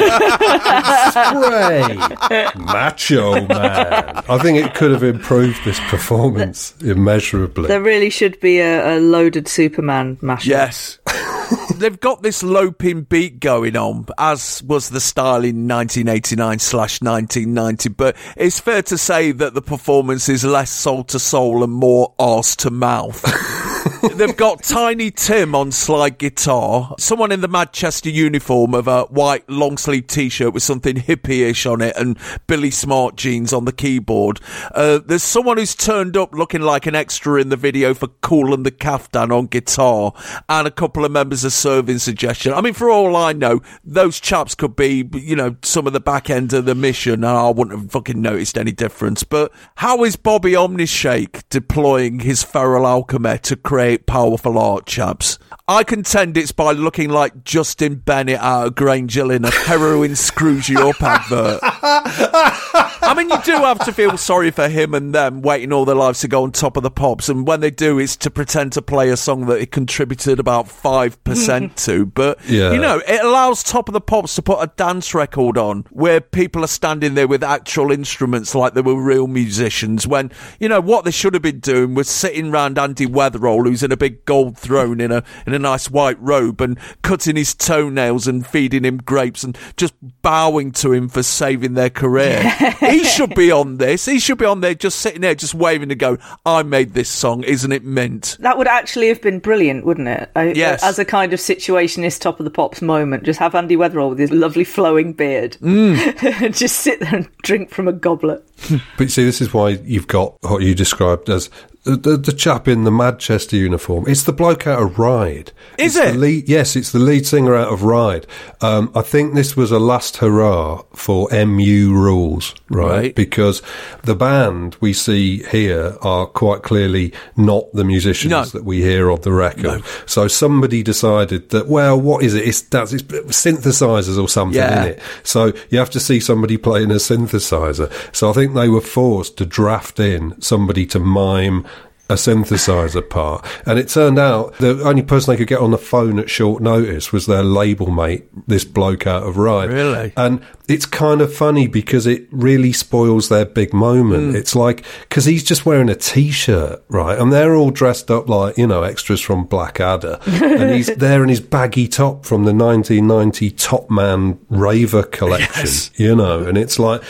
[2.57, 4.25] macho man.
[4.27, 7.69] I think it could have improved this performance immeasurably.
[7.69, 10.47] There really should be a, a loaded Superman mashup.
[10.47, 10.99] Yes.
[11.77, 17.89] They've got this loping beat going on, as was the style in 1989 slash 1990,
[17.91, 22.15] but it's fair to say that the performance is less soul to soul and more
[22.19, 23.25] arse to mouth.
[24.03, 29.49] They've got Tiny Tim on slide guitar, someone in the Manchester uniform of a white
[29.49, 33.73] long sleeve t shirt with something hippie-ish on it, and Billy Smart jeans on the
[33.73, 34.41] keyboard.
[34.75, 38.55] Uh, there's someone who's turned up looking like an extra in the video for Cool
[38.55, 40.13] and the Kaftan on guitar,
[40.49, 42.53] and a couple of members of Serving Suggestion.
[42.53, 46.01] I mean, for all I know, those chaps could be, you know, some of the
[46.01, 49.25] back end of the mission, and I wouldn't have fucking noticed any difference.
[49.25, 55.39] But how is Bobby Omnishake deploying his feral alchemy to create powerful art, chaps?
[55.69, 60.69] I contend it's by looking like Justin Bennett out of Granger in a heroin screws
[60.69, 61.61] you up advert.
[61.63, 65.95] I mean, you do have to feel sorry for him and them waiting all their
[65.95, 68.73] lives to go on top of the pops, and when they do, it's to pretend
[68.73, 72.07] to play a song that it contributed about five percent to.
[72.07, 72.73] But Yeah.
[72.73, 76.21] you know, it allows Top of the Pops to put a dance record on where
[76.21, 80.07] people are standing there with actual instruments like they were real musicians.
[80.09, 83.83] When you know what they should have been doing was sitting round Andy Weatherall, who's
[83.85, 87.37] in a big gold throne in a in in a nice white robe and cutting
[87.37, 92.43] his toenails and feeding him grapes and just bowing to him for saving their career.
[92.81, 94.07] he should be on this.
[94.07, 97.09] He should be on there just sitting there, just waving to go, I made this
[97.09, 98.37] song, isn't it mint?
[98.41, 100.31] That would actually have been brilliant, wouldn't it?
[100.37, 100.83] I- Yes.
[100.83, 104.19] As a kind of situationist top of the pops moment, just have Andy Weatherall with
[104.19, 106.53] his lovely flowing beard, Mm.
[106.57, 108.45] just sit there and drink from a goblet.
[108.97, 111.51] But you see, this is why you've got what you described as
[111.85, 114.05] the, the, chap in the Manchester uniform.
[114.07, 115.51] It's the bloke out of Ride.
[115.79, 116.13] Is It's it?
[116.13, 118.25] The lead, yes, it's the lead singer out of Ride.
[118.61, 122.89] Um, I think this was a last hurrah for MU rules, right?
[122.93, 123.15] Right.
[123.15, 123.63] Because
[124.05, 128.45] the band we see here are quite clearly not the musicians No.
[128.45, 129.83] that we hear on the record.
[130.07, 132.47] So somebody decided that, well, what is it?
[132.47, 134.85] It's, that's, it's synthesizers or something Yeah.
[134.85, 135.01] in it.
[135.25, 137.91] So you have to see somebody playing a synthesizer.
[138.15, 141.67] So I think they were forced to draft in somebody to mime
[142.13, 143.45] a synthesizer part.
[143.67, 146.63] And it turned out the only person they could get on the phone at short
[146.63, 149.71] notice was their label mate, this bloke out of Ride.
[149.71, 150.13] Really?
[150.17, 154.31] And it's kind of funny because it really spoils their big moment.
[154.31, 154.37] Hmm.
[154.37, 157.19] It's like, because he's just wearing a t shirt, right?
[157.19, 160.19] And they're all dressed up like, you know, extras from Blackadder.
[160.27, 165.91] and he's there in his baggy top from the 1990 Top Man Raver collection, Yes.
[165.97, 167.03] you know, and it's like,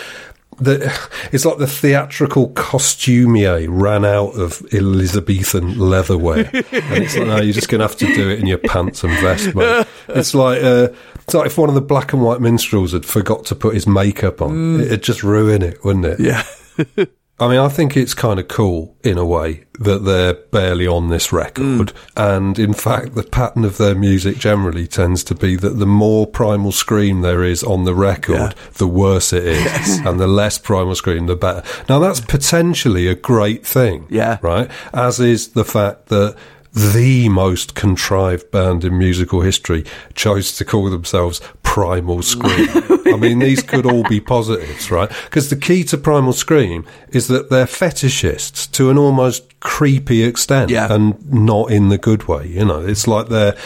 [0.64, 7.36] the, it's like the theatrical costumier ran out of Elizabethan leatherwear, and it's like, no,
[7.36, 9.86] you're just going to have to do it in your pants and vest, mate.
[10.08, 13.44] It's like, uh, it's like if one of the black and white minstrels had forgot
[13.46, 16.20] to put his makeup on, it'd just ruin it, wouldn't it?
[16.20, 17.04] Yeah.
[17.42, 21.08] I mean, I think it's kind of cool in a way that they're barely on
[21.08, 21.92] this record.
[22.16, 26.26] And in fact, the pattern of their music generally tends to be that the more
[26.26, 28.52] primal scream there is on the record, Yeah.
[28.74, 29.98] the worse it is.
[30.06, 31.62] And the less primal scream, the better.
[31.88, 34.06] Now, that's potentially a great thing.
[34.08, 34.38] Yeah.
[34.42, 34.70] Right?
[34.94, 36.36] As is the fact that
[36.74, 42.68] the most contrived band in musical history chose to call themselves Primal Scream.
[43.06, 45.10] I mean, these could all be positives, right?
[45.24, 50.70] Because the key to Primal Scream is that they're fetishists to an almost creepy extent
[50.70, 50.92] Yeah.
[50.92, 52.46] and not in the good way.
[52.46, 53.56] You know, it's like they're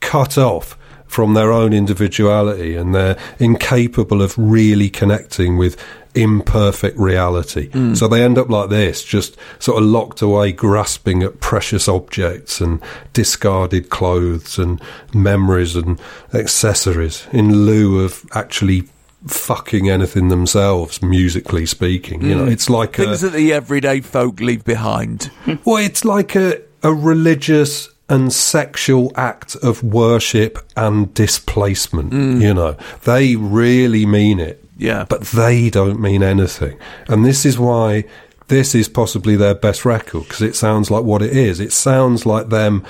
[0.00, 0.76] cut off
[1.10, 5.76] from their own individuality and they're incapable of really connecting with
[6.14, 7.68] imperfect reality.
[7.70, 7.94] Hmm.
[7.94, 12.60] So they end up like this, just sort of locked away, grasping at precious objects
[12.60, 12.80] and
[13.12, 14.80] discarded clothes and
[15.12, 16.00] memories and
[16.32, 18.84] accessories in lieu of actually
[19.26, 22.22] fucking anything themselves, musically speaking.
[22.22, 22.52] You know, hmm.
[22.52, 25.28] it's like a, Things that the everyday folk leave behind.
[25.64, 32.12] well, it's like a, a religious and sexual act of worship and displacement.
[32.12, 32.42] Mm.
[32.42, 34.62] You know, they really mean it.
[34.76, 35.06] Yeah.
[35.08, 36.78] But they don't mean anything.
[37.08, 38.04] And this is why
[38.48, 41.60] this is possibly their best record because it sounds like what it is.
[41.60, 42.84] It sounds like them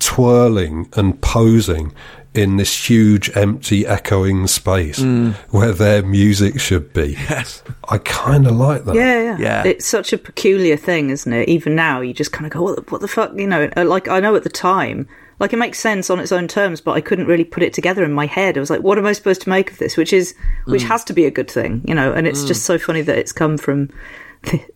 [0.00, 1.92] twirling and posing
[2.34, 5.34] in this huge, empty, echoing space mm.
[5.50, 7.16] where their music should be.
[7.34, 7.62] Yes.
[7.88, 8.94] I kind of like that.
[8.94, 9.64] Yeah, yeah, Yeah.
[9.64, 11.48] It's such a peculiar thing, isn't it?
[11.48, 13.32] Even now, you just kind of go, what, the- what the fuck?
[13.36, 15.08] You know, uh, like I know at the time,
[15.38, 18.04] like it makes sense on its own terms, but I couldn't really put it together
[18.04, 18.56] in my head.
[18.56, 19.96] I was like, what am I supposed to make of this?
[19.96, 20.88] Which is, which mm.
[20.88, 22.12] has to be a good thing, you know.
[22.12, 22.48] And it's mm.
[22.48, 23.90] just so funny that it's come from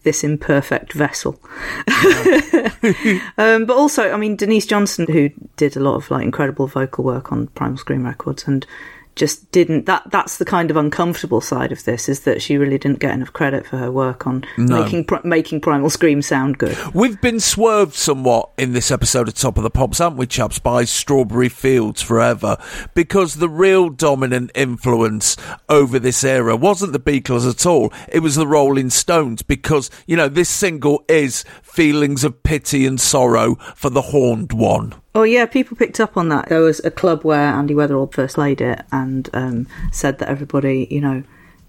[0.03, 1.41] this imperfect vessel.
[3.39, 7.05] um, but also, I mean, Denise Johnson, who did a lot of like incredible vocal
[7.05, 8.67] work on Primal Scream records, and
[9.19, 12.79] just didn't that that's the kind of uncomfortable side of this is that she really
[12.79, 16.77] didn't get enough credit for her work on making pri- making primal scream sound good
[16.95, 20.59] We've been swerved somewhat in this episode of Top of the Pops, haven't we, chaps,
[20.59, 22.57] by Strawberry Fields Forever?
[22.95, 25.37] Because the real dominant influence
[25.69, 27.93] over this era wasn't the Beatles at all.
[28.09, 33.01] It was the Rolling Stones, because, you know, this single is feelings of pity and
[33.01, 34.95] sorrow for the horned one.
[35.19, 36.49] Oh yeah people picked up on that.
[36.49, 40.87] There was a club where andy weatherall first laid it and um, said that everybody
[40.91, 41.25] you know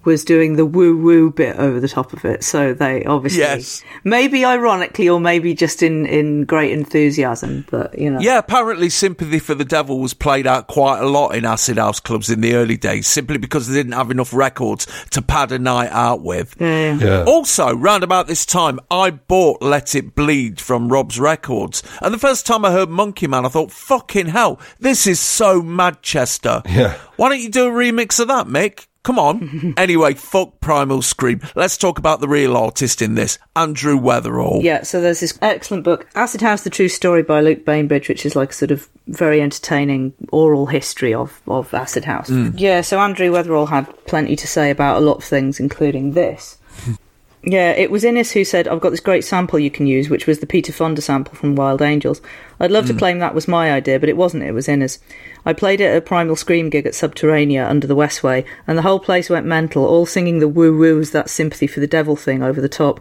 [0.10, 3.84] was doing the woo woo bit over the top of it so they obviously Yes.
[4.03, 9.39] maybe ironically or maybe just in in great enthusiasm but you know Yeah, apparently Sympathy
[9.39, 12.55] for the Devil was played out quite a lot in acid house clubs in the
[12.55, 16.55] early days, simply because they didn't have enough records to pad a night out with.
[16.60, 16.99] yeah, yeah.
[16.99, 17.24] Yeah.
[17.26, 21.84] Also, round about this time, I bought Let It Bleed from Rob's Records.
[22.01, 25.62] And the first time I heard Monkey Man, I thought, fucking hell, this is so
[25.62, 26.62] Manchester.
[26.66, 26.97] Yeah.
[27.18, 28.88] Why don't you do a remix of that, Mick?
[29.04, 29.74] Come on.
[29.78, 31.41] anyway, fuck Primal Scream.
[31.56, 34.62] Let's talk about the real artist in this, Andrew Weatherall.
[34.62, 38.26] Yeah, so there's this excellent book, Acid House: The True Story by Luke Bainbridge, which
[38.26, 42.30] is like a sort of very entertaining oral history of of Acid House.
[42.30, 42.54] Mm.
[42.58, 46.58] Yeah, so Andrew Weatherall had plenty to say about a lot of things, including this.
[47.42, 50.28] Yeah, it was Innes who said, I've got this great sample you can use, which
[50.28, 52.22] was the Peter Fonda sample from Wild Angels.
[52.60, 53.00] I'd love to hmm.
[53.00, 55.00] claim that was my idea, but it wasn't, it was Innes.
[55.46, 58.82] I played it at a Primal Scream gig at Subterranea under the Westway, and the
[58.82, 62.44] whole place went mental, all singing the woo woos, that sympathy for the devil thing
[62.44, 63.00] over the top.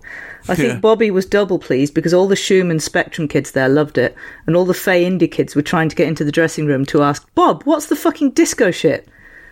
[0.48, 0.78] I think Yeah.
[0.78, 4.14] Bobby was double pleased because all the Shoom and Spectrum kids there loved it,
[4.46, 7.02] and all the Fey Indie kids were trying to get into the dressing room to
[7.02, 9.08] ask, Bob, what's the fucking disco shit?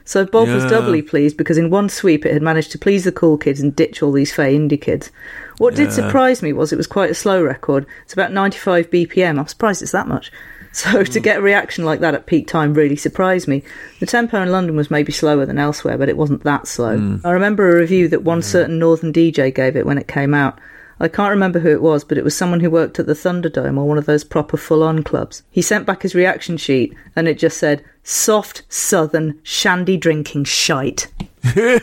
[0.07, 3.11] So Bob was doubly pleased because in one sweep it had managed to please the
[3.11, 5.11] cool kids and ditch all these Fey indie kids.
[5.59, 7.86] What did surprise me was it was quite a slow record.
[8.04, 9.36] It's about 95 BPM.
[9.36, 10.32] I'm surprised it's that much.
[10.76, 13.62] So to get a reaction like that at peak time really surprised me.
[13.98, 16.98] The tempo in London was maybe slower than elsewhere, but it wasn't that slow.
[16.98, 17.16] Hmm.
[17.24, 18.42] I remember a review that one hmm.
[18.42, 20.61] certain northern DJ gave it when it came out.
[20.99, 23.76] I can't remember who it was, but it was someone who worked at the Thunderdome
[23.76, 25.42] or one of those proper full on clubs.
[25.51, 31.09] He sent back his reaction sheet and it just said, soft, southern, shandy drinking shite.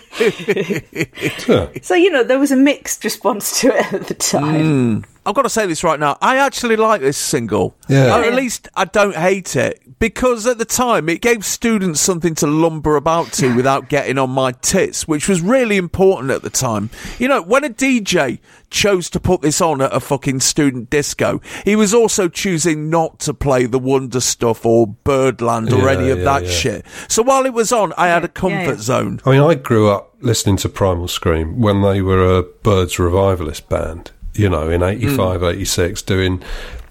[1.82, 5.02] So, you know, there was a mixed response to it at the time.
[5.02, 5.13] Hmm.
[5.26, 6.18] I've got to say this right now.
[6.22, 7.76] I actually like this single.
[7.88, 8.18] Yeah.
[8.18, 9.80] Or at least I don't hate it.
[10.00, 14.32] Because at the time, it gave students something to lumber about to without getting on
[14.32, 16.90] my tits, which was really important at the time.
[17.20, 21.40] You know, when a DJ chose to put this on at a fucking student disco,
[21.64, 26.10] he was also choosing not to play the Wonder Stuff or Birdland or Yeah, any
[26.10, 26.52] of yeah, that yeah.
[26.52, 26.86] shit.
[27.08, 28.82] So while it was on, I had a comfort yeah.
[28.82, 29.22] zone.
[29.26, 33.70] I mean, I grew up listening to Primal Scream when they were a Byrds revivalist
[33.70, 36.42] band, you know, in 85, 86, doing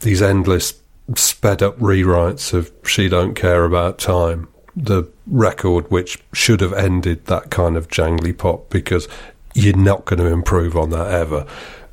[0.01, 0.75] these endless
[1.17, 7.27] sped up rewrites of She Don't Care About Time, the record which should have ended
[7.27, 9.09] that kind of jangly pop because
[9.55, 11.47] you're not going to improve on that ever.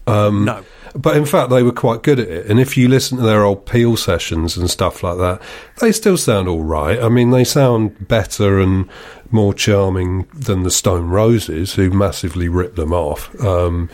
[0.07, 0.63] Um, No.
[0.95, 2.47] But in fact, they were quite good at it.
[2.47, 5.39] And if you listen to their old Peel sessions and stuff like that,
[5.79, 6.99] they still sound all right.
[6.99, 8.89] I mean, they sound better and
[9.29, 13.39] more charming than the Stone Roses, who massively ripped them off.
[13.39, 13.87] Um,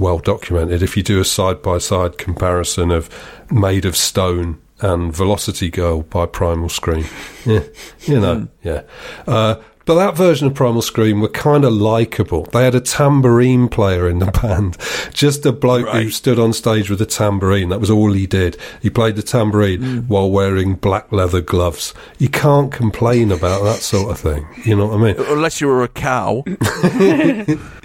[0.00, 0.82] well documented.
[0.82, 3.08] If you do a side by side comparison of
[3.50, 7.04] Made of Stone and Velocity Girl by Primal Scream,
[7.44, 7.64] yeah,
[8.00, 8.82] you know, yeah.
[9.26, 12.44] Uh, but that version of Primal Scream were kind of likable.
[12.44, 14.76] They had a tambourine player in the band,
[15.12, 17.70] just a bloke who stood on stage with a tambourine.
[17.70, 18.56] That was all he did.
[18.80, 21.92] He played the tambourine while wearing black leather gloves.
[22.18, 24.46] You can't complain about that sort of thing.
[24.64, 25.26] You know what I mean?
[25.28, 26.44] Unless you were a cow.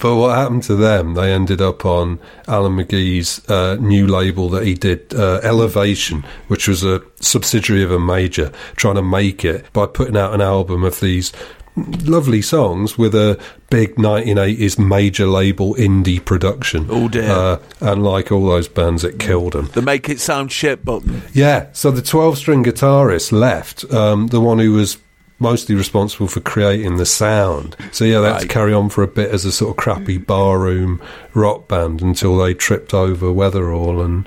[0.00, 1.14] But what happened to them?
[1.14, 6.68] They ended up on Alan McGee's uh, new label that he did, uh, Elevation, which
[6.68, 10.84] was a subsidiary of a major, trying to make it by putting out an album
[10.84, 11.32] of these
[11.76, 13.40] lovely songs with a
[13.70, 16.86] big 1980s major label indie production.
[16.90, 17.30] Oh, dear.
[17.30, 19.68] Uh, and like all those bands, it killed them.
[19.68, 21.22] The make it sound shit button.
[21.32, 24.98] Yeah, so the 12 string guitarist left, um, the one who was
[25.42, 27.76] mostly responsible for creating the sound.
[27.90, 28.48] So, yeah, they had to Right.
[28.48, 31.00] carry on for a bit as a sort of crappy barroom
[31.34, 34.24] rock band until they tripped over Weatherall and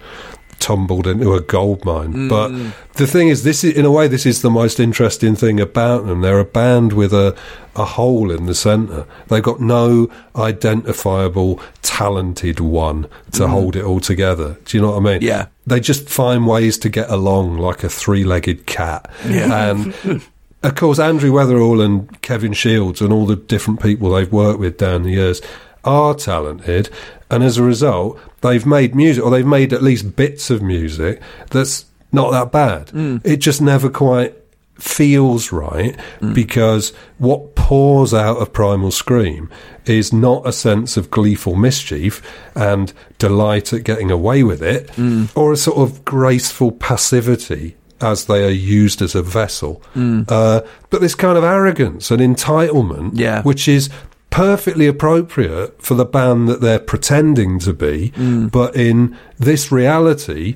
[0.59, 2.11] tumbled into a gold mine.
[2.11, 2.27] Hmm.
[2.27, 2.51] But
[2.93, 6.05] the thing is, this is, in a way, this is the most interesting thing about
[6.07, 6.21] them.
[6.21, 7.35] They're a band with a,
[7.75, 9.05] a hole in the centre.
[9.27, 13.51] They've got no identifiable, talented one to hmm.
[13.51, 14.57] hold it all together.
[14.65, 15.21] Do you know what I mean?
[15.21, 15.47] Yeah.
[15.67, 19.09] They just find ways to get along like a three legged cat.
[19.27, 19.69] Yeah.
[19.69, 19.93] And
[20.65, 24.77] of course, Andrew Weatherall and Kevin Shields and all the different people they've worked with
[24.77, 25.41] down the years
[25.83, 26.89] are talented.
[27.29, 31.21] And as a result, they've made music, or they've made at least bits of music
[31.51, 32.89] that's not that bad.
[32.89, 33.17] Hmm.
[33.23, 34.35] It just never quite
[34.75, 36.33] feels right hmm.
[36.33, 39.49] because what pours out of Primal Scream
[39.85, 42.21] is not a sense of gleeful mischief
[42.55, 45.25] and delight at getting away with it, hmm.
[45.35, 49.81] or a sort of graceful passivity as they are used as a vessel.
[49.95, 53.41] Uh, but this kind of arrogance and entitlement, Yeah.
[53.43, 53.89] which is
[54.29, 58.11] perfectly appropriate for the band that they're pretending to be,
[58.51, 60.55] but in this reality,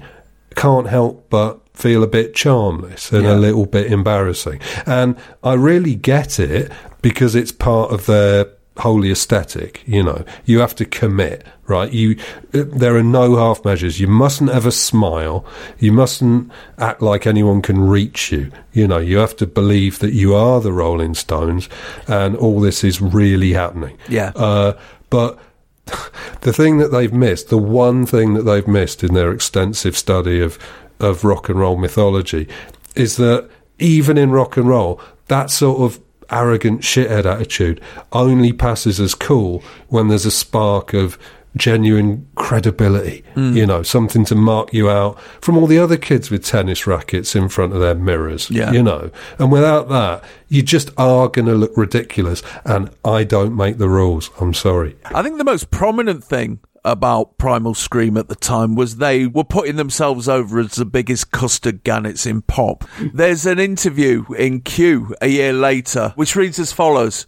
[0.55, 3.35] can't help but feel a bit charmless and Yeah.
[3.35, 4.59] a little bit embarrassing.
[4.85, 6.71] And I really get it
[7.01, 8.47] because it's part of their
[8.79, 9.83] wholly aesthetic.
[9.85, 11.91] You know, you have to commit, right?
[11.91, 12.17] You,
[12.53, 13.99] uh, there are no half measures.
[13.99, 15.45] You mustn't ever smile.
[15.77, 18.51] You mustn't act like anyone can reach you.
[18.73, 21.69] You know, you have to believe that you are the Rolling Stones,
[22.07, 23.97] and all this is really happening.
[24.07, 24.31] Yeah.
[24.35, 24.73] Uh,
[25.09, 25.39] but
[26.41, 30.41] the thing that they've missed, the one thing that they've missed in their extensive study
[30.41, 30.57] of
[30.99, 32.45] of rock and roll mythology,
[32.95, 33.49] is that
[33.79, 35.99] even in rock and roll, that sort of
[36.31, 41.17] arrogant shithead attitude only passes as cool when there's a spark of
[41.55, 43.55] genuine credibility, Mm.
[43.55, 47.35] you know, something to mark you out from all the other kids with tennis rackets
[47.35, 48.71] in front of their mirrors, Yeah.
[48.71, 49.09] you know.
[49.39, 52.43] And without that, you just are going to look ridiculous.
[52.65, 54.29] And I don't make the rules.
[54.39, 54.95] I'm sorry.
[55.05, 59.43] I think the most prominent thing about Primal Scream at the time was they were
[59.43, 62.83] putting themselves over as the biggest custard gannets in pop.
[63.13, 67.27] There's an interview in Q a year later, which reads as follows.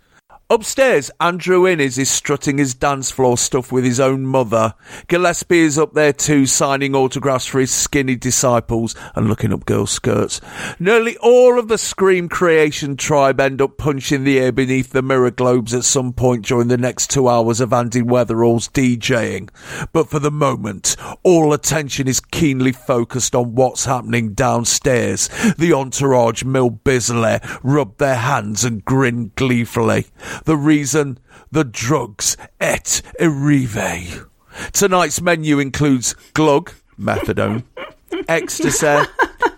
[0.51, 4.73] Upstairs, Andrew Innes is strutting his dance floor stuff with his own mother.
[5.07, 9.91] Gillespie is up there too, signing autographs for his skinny disciples and looking up girls'
[9.91, 10.41] skirts.
[10.77, 15.31] Nearly all of the Scream creation tribe end up punching the air beneath the mirror
[15.31, 19.47] globes at some point during the next two hours of Andy Weatherall's DJing.
[19.93, 25.29] But for the moment, all attention is keenly focused on what's happening downstairs.
[25.57, 30.07] The entourage Mill Bisley rub their hands and grin gleefully.
[30.45, 31.19] The reason?
[31.51, 34.25] The drugs et arrive.
[34.73, 37.63] Tonight's menu includes glug, methadone,
[38.27, 39.07] ecstasy,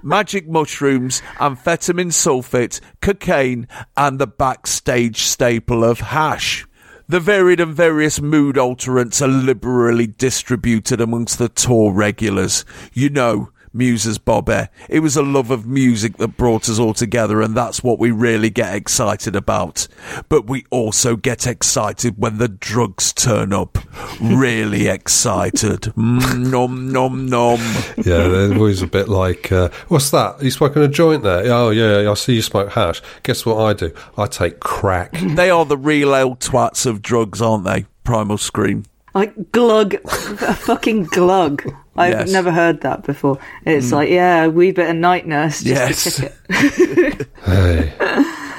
[0.02, 6.66] magic mushrooms, amphetamine sulfate, cocaine, and the backstage staple of hash.
[7.08, 12.64] The varied and various mood alterants are liberally distributed amongst the tour regulars.
[12.94, 14.68] You know, muses Bobby.
[14.90, 18.12] It was a love of music that brought us all together, and that's what we
[18.12, 19.88] really get excited about.
[20.30, 23.78] But we also get excited when the drugs turn up.
[24.22, 25.82] Really excited.
[25.82, 27.60] Mm, nom nom nom.
[27.98, 30.40] Yeah, they're always a bit like, uh, what's that?
[30.40, 31.44] Are you smoking a joint there?
[31.52, 33.02] Oh, yeah, I see you smoke hash.
[33.24, 33.94] Guess what I do?
[34.18, 35.12] I take crack.
[35.14, 37.86] They are the real old twats of drugs, aren't they?
[38.04, 38.86] Primal Scream.
[39.14, 41.64] Like glug, a fucking glug.
[41.96, 42.32] I've Yes.
[42.32, 43.38] never heard that before.
[43.66, 43.92] It's Mm.
[43.92, 46.22] like, yeah, a wee bit of night nurse just Yes.
[47.46, 47.94] Hey.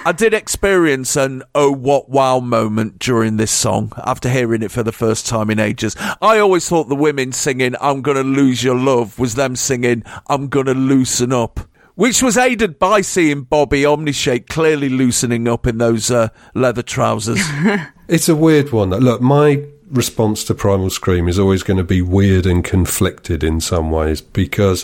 [0.06, 4.82] I did experience an oh what wow moment during this song after hearing it for
[4.82, 5.97] the first time in ages.
[6.20, 10.48] I always thought the women singing I'm gonna lose your love was them singing I'm
[10.48, 11.60] gonna loosen up.
[11.97, 17.40] Which was aided by seeing Bobby Omnishake clearly loosening up in those uh, leather trousers.
[18.06, 18.90] It's a weird one.
[18.90, 19.64] Look, my
[19.94, 24.20] response to Primal Scream is always going to be weird and conflicted in some ways
[24.20, 24.82] because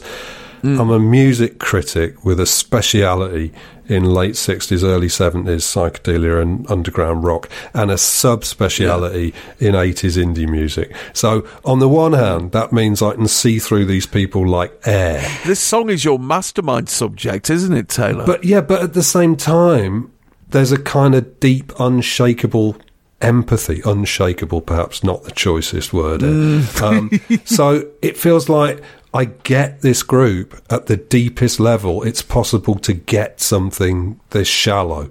[0.62, 0.80] hmm.
[0.80, 3.52] I'm a music critic with a speciality
[3.90, 10.48] in late 60s, early 70s psychedelia and underground rock, and a subspeciality in 80s indie
[10.48, 10.94] music.
[11.12, 15.26] So, on the one hand, that means I can see through these people like air.
[15.44, 18.24] this song is your mastermind subject, isn't it, Taylor?
[18.24, 20.12] But yeah, but at the same time,
[20.48, 22.76] there's a kind of deep, unshakable
[23.20, 23.82] empathy.
[23.84, 26.22] Unshakable, perhaps not the choicest word.
[26.22, 26.62] eh?
[26.82, 27.10] Um,
[27.44, 28.82] so it feels like
[29.12, 35.08] I get this group at the deepest level it's possible to get something this shallow,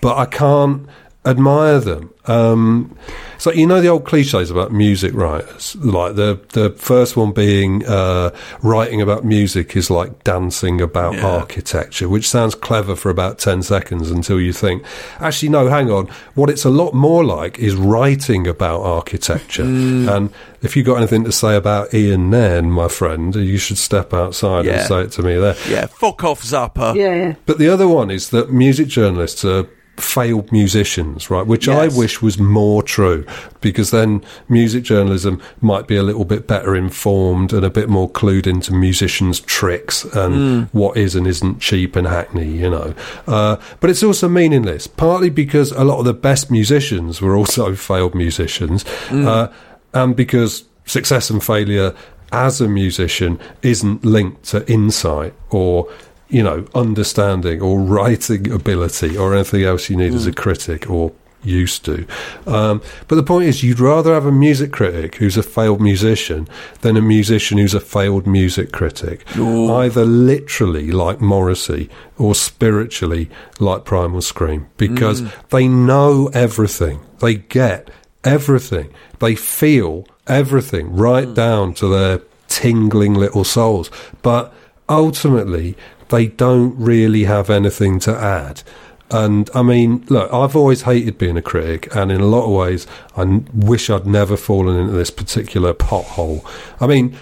[0.00, 0.88] but I can't
[1.26, 2.10] admire them.
[2.28, 2.96] Um,
[3.38, 7.84] so you know the old cliches about music writers, like the the first one being
[7.86, 8.30] uh,
[8.62, 11.26] writing about music is like dancing about Yeah.
[11.26, 14.82] architecture, which sounds clever for about ten seconds until you think,
[15.20, 19.62] actually no, hang on, what it's a lot more like is writing about architecture.
[19.62, 20.30] And
[20.62, 24.64] if you've got anything to say about Ian Nairn, my friend, you should step outside
[24.64, 24.78] Yeah.
[24.78, 25.54] and say it to me there.
[25.68, 26.94] yeah, fuck off, Zappa.
[26.96, 27.34] yeah, yeah.
[27.46, 31.46] But the other one is that music journalists are failed musicians, right?
[31.46, 31.94] Which Yes.
[31.94, 33.26] I wish was more true
[33.60, 38.08] because then music journalism might be a little bit better informed and a bit more
[38.08, 42.94] clued into musicians' tricks and what is and isn't cheap and hackney, you know.
[43.26, 47.74] Uh, but it's also meaningless, partly because a lot of the best musicians were also
[47.90, 49.52] failed musicians, uh,
[49.94, 51.94] and because success and failure
[52.32, 55.88] as a musician isn't linked to insight or
[56.28, 60.36] you know understanding or writing ability or anything else you need as a hmm.
[60.36, 61.12] critic or
[61.46, 62.06] used to.
[62.46, 66.48] Um, but the point is you'd rather have a music critic who's a failed musician
[66.80, 69.24] than a musician who's a failed music critic.
[69.70, 71.88] Either literally like Morrissey
[72.18, 73.30] or spiritually
[73.60, 75.28] like Primal Scream because hmm.
[75.50, 77.00] they know everything.
[77.20, 77.90] They get
[78.24, 78.92] everything.
[79.20, 81.34] They feel everything right hmm.
[81.34, 83.90] down to their tingling little souls.
[84.22, 84.52] But
[84.88, 85.76] ultimately
[86.08, 88.62] they don't really have anything to add
[89.10, 92.50] and I mean, look, I've always hated being a critic, and in a lot of
[92.50, 96.44] ways, I n- wish I'd never fallen into this particular pothole.
[96.80, 97.16] I mean,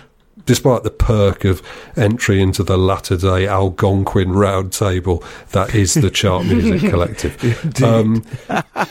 [0.47, 1.61] despite the perk of
[1.95, 7.83] entry into the latter day Algonquin round table that is the Chart Music Collective.
[7.83, 8.25] um,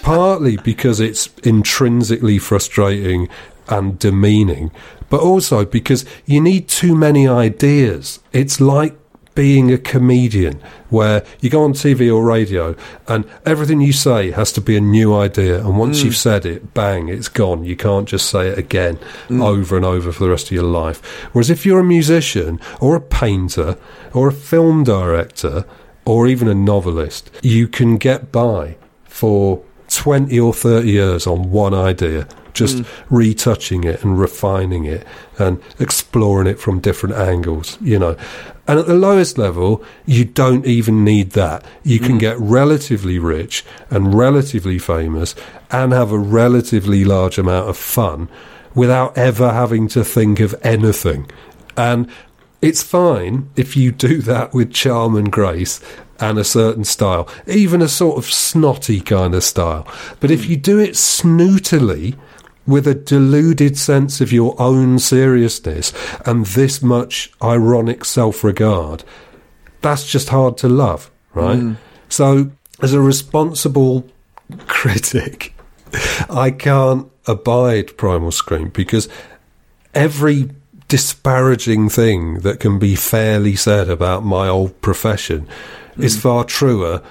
[0.04, 3.28] partly because it's intrinsically frustrating
[3.70, 4.70] and demeaning,
[5.10, 8.20] but also because you need too many ideas.
[8.34, 8.96] It's like
[9.36, 12.76] being a comedian where you go on TV or radio
[13.08, 15.60] and everything you say has to be a new idea.
[15.60, 16.06] And once Mm.
[16.06, 17.64] you've said it, bang, it's gone.
[17.64, 19.00] You can't just say it again
[19.30, 19.44] Mm.
[19.44, 21.02] over and over for the rest of your life.
[21.32, 23.78] Whereas if you're a musician or a painter
[24.14, 25.66] or a film director
[26.06, 28.76] or even a novelist, you can get by
[29.08, 32.86] for 20 or 30 years on one idea, just Mm.
[33.10, 35.06] retouching it and refining it
[35.40, 38.16] and exploring it from different angles, you know.
[38.68, 41.66] And at the lowest level, you don't even need that.
[41.84, 42.20] You can mm.
[42.20, 45.36] get relatively rich and relatively famous
[45.70, 48.30] and have a relatively large amount of fun
[48.74, 51.30] without ever having to think of anything.
[51.76, 52.10] And
[52.62, 55.82] it's fine if you do that with charm and grace
[56.20, 59.86] and a certain style, even a sort of snotty kind of style.
[60.22, 60.50] But if mm.
[60.50, 62.16] you do it snootily,
[62.66, 65.94] with a deluded sense of your own seriousness
[66.26, 69.04] and this much ironic self regard,
[69.82, 71.60] that's just hard to love, right?
[71.60, 71.78] Mm.
[72.10, 74.08] So, as a responsible
[74.68, 75.54] critic,
[76.30, 79.08] I can't abide Primal Scream because
[79.94, 80.50] every
[80.88, 85.48] disparaging thing that can be fairly said about my old profession
[85.98, 87.02] is far truer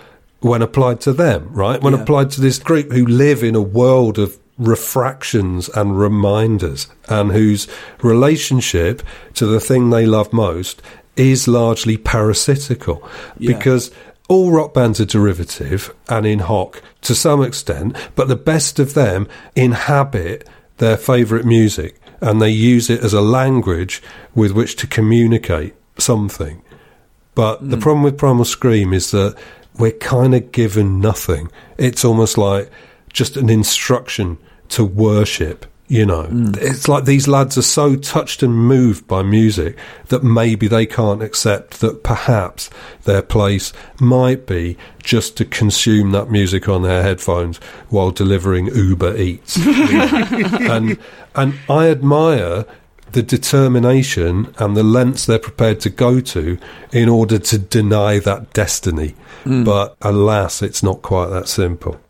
[0.40, 1.80] when applied to them, right?
[1.82, 2.00] When Yeah.
[2.02, 7.68] applied to this group who live in a world of refractions and reminders and whose
[8.02, 9.02] relationship
[9.34, 10.82] to the thing they love most
[11.16, 13.06] is largely parasitical
[13.38, 13.54] Yeah.
[13.54, 13.90] because
[14.28, 18.94] all rock bands are derivative and in hoc to some extent, but the best of
[18.94, 20.48] them inhabit
[20.78, 24.02] their favourite music and they use it as a language
[24.34, 26.62] with which to communicate something.
[27.34, 27.80] But the mm.
[27.80, 29.36] problem with Primal Scream is that
[29.78, 31.50] we're kind of given nothing.
[31.78, 32.70] It's almost like
[33.12, 34.38] just an instruction
[34.72, 35.66] to worship.
[35.88, 36.56] You know, mm.
[36.56, 39.76] it's like these lads are so touched and moved by music
[40.08, 42.70] that maybe they can't accept that perhaps
[43.02, 47.58] their place might be just to consume that music on their headphones
[47.90, 49.56] while delivering Uber Eats.
[49.66, 50.96] and
[51.34, 52.64] and I admire
[53.12, 56.58] the determination and the lengths they're prepared to go to
[56.92, 59.14] in order to deny that destiny.
[59.44, 59.66] Mm.
[59.66, 62.00] But alas, it's not quite that simple.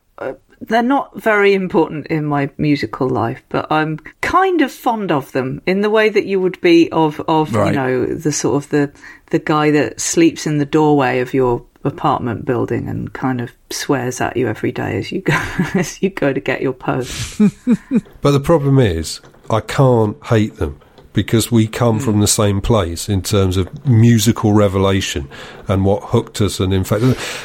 [0.69, 5.61] They're not very important in my musical life, but I'm kind of fond of them
[5.67, 7.69] in the way that you would be of, of Right.
[7.69, 8.93] you know, the sort of the
[9.31, 14.21] the guy that sleeps in the doorway of your apartment building and kind of swears
[14.21, 15.33] at you every day as you go
[15.75, 17.41] as you go to get your post.
[18.21, 19.21] But the problem is,
[19.51, 20.81] I can't hate them
[21.13, 25.29] because we come from the same place in terms of musical revelation
[25.69, 26.61] and what hooked us.
[26.61, 27.03] And in fact,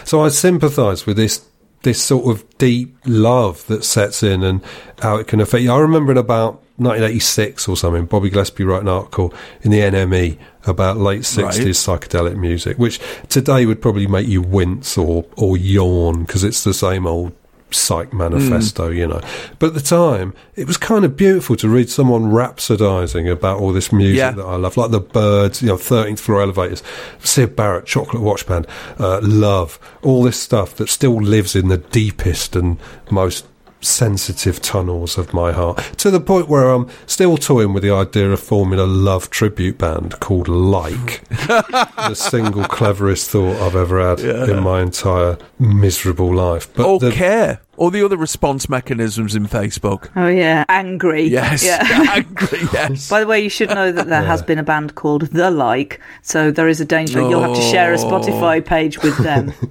[0.07, 1.43] so I sympathise with this
[1.83, 4.61] this sort of deep love that sets in and
[4.99, 5.71] how it can affect you.
[5.71, 10.37] I remember in about 1986 or something, Bobby Gillespie wrote an article in the NME
[10.65, 12.01] about late 60s Right.
[12.01, 12.99] psychedelic music, which
[13.29, 17.31] today would probably make you wince or, or yawn because it's the same old
[17.71, 19.21] psych manifesto, you know.
[19.59, 23.71] But at the time, it was kind of beautiful to read someone rhapsodizing about all
[23.73, 24.31] this music Yeah.
[24.31, 26.81] that I love, like the Byrds, you know, 13th Floor Elevators,
[27.23, 28.67] Syd Barrett, Chocolate Watch Band,
[28.99, 32.77] uh, Love, all this stuff that still lives in the deepest and
[33.11, 33.45] most
[33.81, 38.31] sensitive tunnels of my heart to the point where I'm still toying with the idea
[38.31, 41.27] of forming a love tribute band called Like.
[41.29, 46.73] the single cleverest thought I've ever had in my entire miserable life.
[46.73, 47.61] But or the- care.
[47.77, 50.09] All the other response mechanisms in Facebook.
[50.15, 51.23] Oh yeah, angry.
[51.25, 51.63] Yes.
[51.63, 51.77] Yeah.
[52.15, 53.07] Angry, yes.
[53.09, 56.01] By the way, you should know that there has been a band called The Like,
[56.23, 58.03] so there is a danger that you'll have to share a Oh.
[58.09, 59.53] Spotify page with them.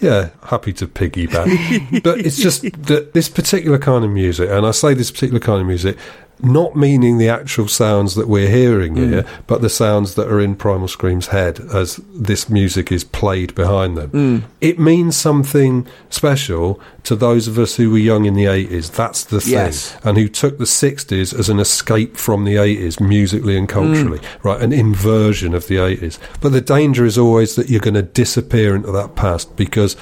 [0.00, 2.02] Yeah, happy to piggyback.
[2.04, 5.60] but it's just that this particular kind of music, and I say this particular kind
[5.60, 5.96] of music,
[6.40, 9.10] not meaning the actual sounds that we're hearing mm.
[9.10, 13.54] here, but the sounds that are in Primal Scream's head as this music is played
[13.54, 14.10] behind them.
[14.10, 14.42] Mm.
[14.60, 18.92] It means something special to those of us who were young in the 80s.
[18.92, 19.52] That's the thing.
[19.52, 19.96] Yes.
[20.04, 23.72] And who took the 60s as an escape from the 80s, musically and mm.
[23.72, 24.60] culturally, right?
[24.60, 26.18] An inversion of the 80s.
[26.40, 29.96] But the danger is always that you're going to disappear into that past because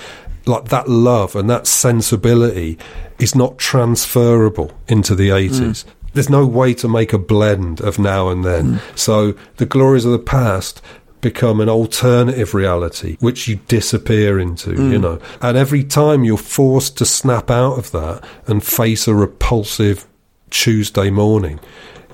[0.46, 2.78] like that love and that sensibility
[3.18, 5.84] is not transferable into the 80s.
[6.16, 8.74] There's no way to make a blend of now and then.
[8.74, 8.98] Mm.
[8.98, 10.82] So the glories of the past
[11.20, 15.00] become an alternative reality which you disappear into, you mm.
[15.00, 15.20] know.
[15.40, 20.06] And every time you're forced to snap out of that and face a repulsive
[20.50, 21.60] Tuesday morning,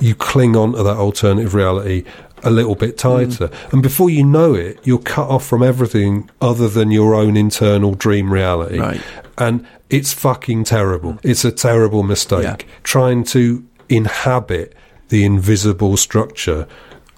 [0.00, 2.04] you cling on to that alternative reality
[2.42, 3.48] a little bit tighter.
[3.48, 3.72] Mm.
[3.72, 7.94] And before you know it, you're cut off from everything other than your own internal
[7.94, 8.78] dream reality.
[8.78, 9.00] Right.
[9.38, 11.18] And it's fucking terrible.
[11.22, 12.44] It's a terrible mistake.
[12.44, 12.56] Yeah.
[12.82, 13.64] Trying to
[13.96, 14.74] inhabit
[15.08, 16.66] the invisible structure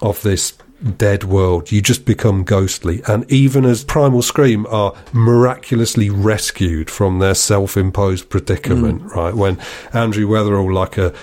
[0.01, 0.53] of this
[0.97, 1.71] dead world.
[1.71, 3.01] You just become ghostly.
[3.07, 9.07] And even as Primal Scream are miraculously rescued from their self imposed predicament, hmm.
[9.09, 9.33] right?
[9.33, 9.59] When
[9.93, 11.13] Andrew Weatherall, like a,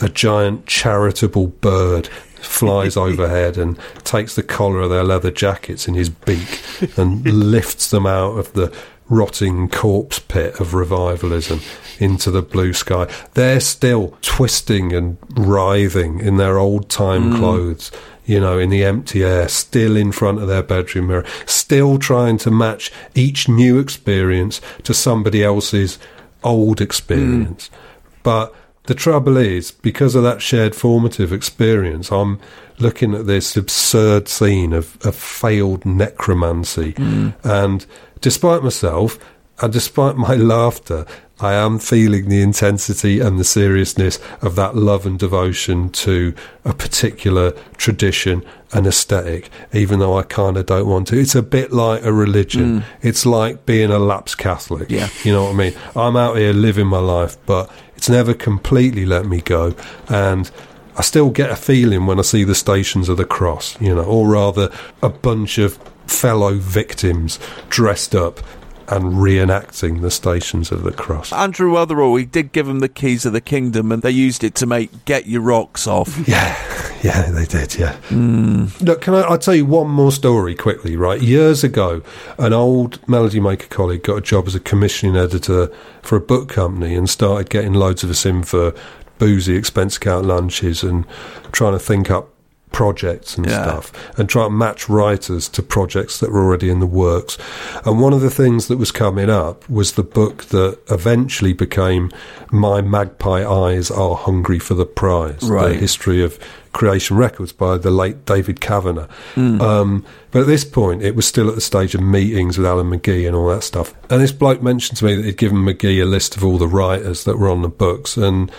[0.00, 2.08] a giant charitable bird,
[2.44, 6.62] flies overhead and takes the collar of their leather jackets in his beak
[6.96, 8.74] and lifts them out of the
[9.08, 11.60] rotting corpse pit of revivalism
[11.98, 13.10] into the blue sky.
[13.34, 17.36] They're still twisting and writhing in their old time hmm.
[17.36, 17.92] clothes,
[18.24, 22.38] you know, in the empty air, still in front of their bedroom mirror, still trying
[22.38, 25.98] to match each new experience to somebody else's
[26.42, 27.68] old experience.
[27.68, 27.74] Hmm.
[28.22, 28.54] But
[28.84, 32.38] the trouble is, because of that shared formative experience, I'm
[32.78, 36.92] looking at this absurd scene of, of failed necromancy.
[36.92, 37.30] Hmm.
[37.42, 37.86] And
[38.24, 39.18] despite myself,
[39.60, 41.04] and despite my laughter,
[41.40, 46.34] I am feeling the intensity and the seriousness of that love and devotion to
[46.64, 48.42] a particular tradition
[48.72, 51.18] and aesthetic, even though I kind of don't want to.
[51.18, 52.80] It's a bit like a religion.
[52.80, 52.84] Mm.
[53.02, 54.90] It's like being a lapsed Catholic.
[54.90, 55.10] Yeah.
[55.22, 55.74] You know what I mean?
[55.94, 59.74] I'm out here living my life, but it's never completely let me go.
[60.08, 60.50] And
[60.96, 64.04] I still get a feeling when I see the Stations of the Cross, you know,
[64.04, 64.72] or rather
[65.02, 68.40] a bunch of fellow victims dressed up
[68.88, 71.32] and reenacting the Stations of the Cross.
[71.32, 74.54] Andrew Weatherall, he did give them the keys of the kingdom, and they used it
[74.56, 76.56] to make "Get Your Rocks Off." Yeah,
[77.02, 77.78] yeah, they did.
[77.78, 77.94] Yeah.
[78.08, 78.66] Hmm.
[78.80, 79.20] Look, can I?
[79.22, 80.96] I'll tell you one more story quickly.
[80.96, 82.02] Right, years ago,
[82.38, 85.70] an old Melody Maker colleague got a job as a commissioning editor
[86.02, 88.74] for a book company and started getting loads of us in for
[89.18, 91.06] boozy expense account lunches and
[91.52, 92.33] trying to think up
[92.74, 93.62] projects and Yeah.
[93.62, 97.38] stuff and try and match writers to projects that were already in the works.
[97.84, 102.10] And one of the things that was coming up was the book that eventually became
[102.50, 106.36] My Magpie Eyes Are Hungry for the Prize, the history of
[106.72, 109.06] creation records by the late David Cavanagh.
[109.36, 112.90] Um, but at this point, it was still at the stage of meetings with Alan
[112.90, 113.94] McGee and all that stuff.
[114.10, 116.66] And this bloke mentioned to me that he'd given McGee a list of all the
[116.66, 118.50] writers that were on the books, and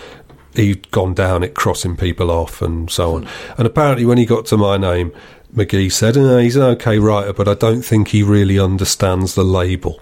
[0.58, 3.28] he'd gone down it, crossing people off, and so on.
[3.58, 5.12] And apparently, when he got to my name,
[5.56, 9.44] McGee said, "No, he's an okay writer, but I don't think he really understands the
[9.44, 10.00] label."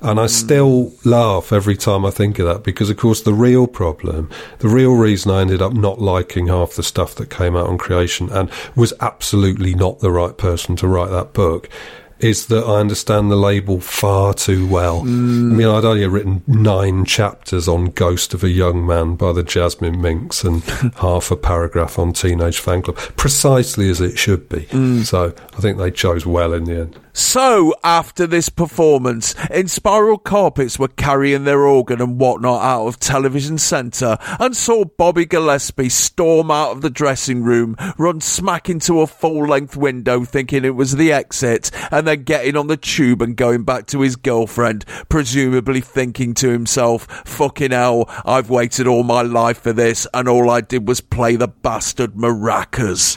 [0.00, 3.68] And I still laugh every time I think of that because, of course, the real
[3.68, 4.28] problem,
[4.58, 7.78] the real reason I ended up not liking half the stuff that came out on
[7.78, 11.68] creation and was absolutely not the right person to write that book.
[12.18, 15.00] Is that I understand the label far too well.
[15.00, 19.42] I mean, I'd only written nine chapters on Ghost of a Young Man by the
[19.42, 20.62] Jasmine Minks and
[20.96, 24.62] half a paragraph on Teenage Fanclub, precisely as it should be.
[24.66, 25.04] Mm.
[25.04, 26.98] So I think they chose well in the end.
[27.18, 33.56] So, after this performance, Inspiral Carpets were carrying their organ and whatnot out of Television
[33.56, 39.06] Centre and saw Bobby Gillespie storm out of the dressing room, run smack into a
[39.06, 43.34] full length window thinking it was the exit, and then getting on the tube and
[43.34, 49.22] going back to his girlfriend, presumably thinking to himself, fucking hell, I've waited all my
[49.22, 53.16] life for this, and all I did was play the bastard maracas.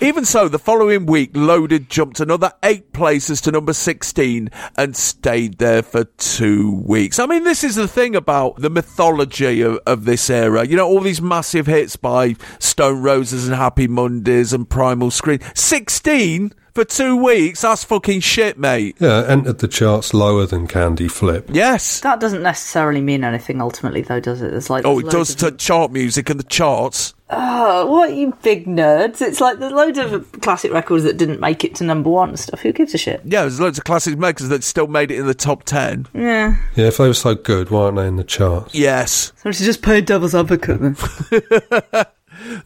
[0.02, 5.58] Even so, the following week, Loaded jumped another eight places to number 16 and stayed
[5.58, 7.18] there for two weeks.
[7.18, 10.66] I mean, this is the thing about the mythology of, of this era.
[10.66, 15.40] You know, all these massive hits by Stone Roses and Happy Mondays and Primal Scream.
[15.54, 17.62] 16 for two weeks?
[17.62, 18.96] That's fucking shit, mate.
[18.98, 21.44] Yeah, entered the charts lower than Candyflip.
[21.54, 22.00] Yes.
[22.00, 24.50] That doesn't necessarily mean anything ultimately, though, does it?
[24.50, 27.14] There's like Oh, it does to chart music and the charts.
[27.30, 29.20] Oh, what you big nerds!
[29.22, 32.38] It's like there's loads of classic records that didn't make it to number one and
[32.38, 32.60] stuff.
[32.60, 33.22] Who gives a shit?
[33.24, 36.06] Yeah, there's loads of classic makers that still made it in the top 10.
[36.12, 38.74] Yeah, Yeah, if they were so good, why aren't they in the charts?
[38.74, 39.32] Yes.
[39.36, 40.96] so to just play devil's advocate then.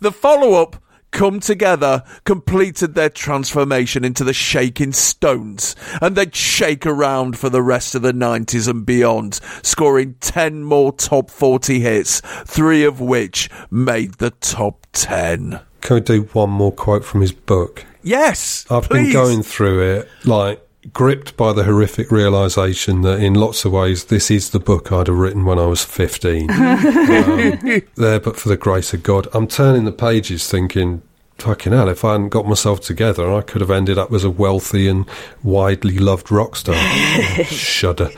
[0.00, 0.76] The follow up,
[1.10, 7.62] Come Together, completed their transformation into the Shaking Stones, and they'd shake around for the
[7.62, 13.48] rest of the 90s and beyond, scoring 10 more top 40 hits, three of which
[13.70, 15.60] made the top 10.
[15.80, 17.84] Can we do one more quote from his book?
[18.02, 18.66] Yes!
[18.70, 19.04] I've please.
[19.04, 24.04] been going through it, like, gripped by the horrific realization that in lots of ways
[24.04, 26.50] this is the book I'd have written when I was 15.
[26.50, 29.28] um, there, but for the grace of God.
[29.32, 31.02] I'm turning the pages thinking,
[31.38, 34.30] fucking hell, if I hadn't got myself together, I could have ended up as a
[34.30, 35.06] wealthy and
[35.42, 36.74] widely loved rock star.
[36.76, 38.10] Oh, shudder.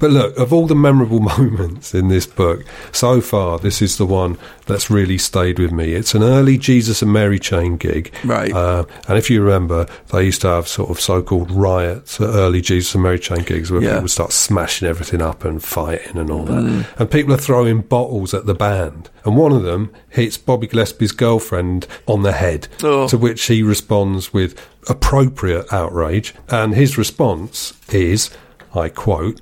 [0.00, 4.06] But look, of all the memorable moments in this book, so far, this is the
[4.06, 4.36] one
[4.66, 5.92] that's really stayed with me.
[5.94, 8.12] It's an early Jesus and Mary Chain gig.
[8.24, 8.52] Right.
[8.52, 12.60] Uh, and if you remember, they used to have sort of so-called riots at early
[12.60, 13.90] Jesus and Mary Chain gigs where Yeah.
[13.90, 16.86] people would start smashing everything up and fighting and all that.
[16.98, 19.08] And people are throwing bottles at the band.
[19.26, 23.06] And one of them hits Bobby Gillespie's girlfriend on the head, Oh.
[23.08, 24.58] to which he responds with
[24.88, 26.32] appropriate outrage.
[26.48, 28.30] And his response is,
[28.74, 29.40] I quote,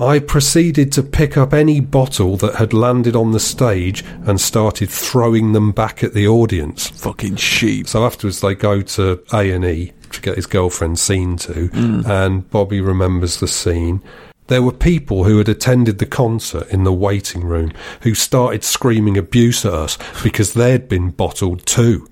[0.00, 4.90] I proceeded to pick up any bottle that had landed on the stage and started
[4.90, 6.88] throwing them back at the audience.
[6.90, 7.88] Fucking sheep.
[7.88, 12.02] So afterwards, they go to A and E to get his girlfriend seen to, hmm.
[12.06, 14.00] and Bobby remembers the scene.
[14.48, 17.72] There were people who had attended the concert in the waiting room
[18.02, 22.08] who started screaming abuse at us because they'd been bottled too.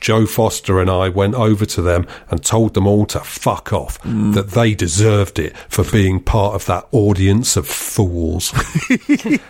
[0.00, 4.00] Joe Foster and I went over to them and told them all to fuck off,
[4.02, 4.34] mm.
[4.34, 8.52] that they deserved it for being part of that audience of fools.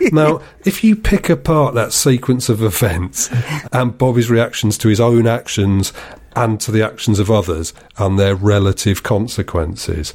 [0.13, 3.29] now, if you pick apart that sequence of events
[3.73, 5.93] and Bobby's reactions to his own actions
[6.37, 10.15] and to the actions of others and their relative consequences,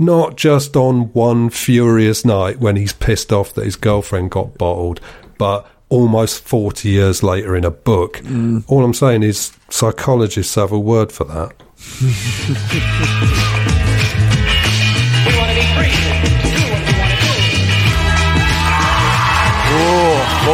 [0.00, 4.98] not just on one furious night when he's pissed off that his girlfriend got bottled,
[5.36, 8.16] but almost 40 years later in a book.
[8.18, 8.64] Mm.
[8.66, 11.52] All I'm saying is psychologists have a word for that.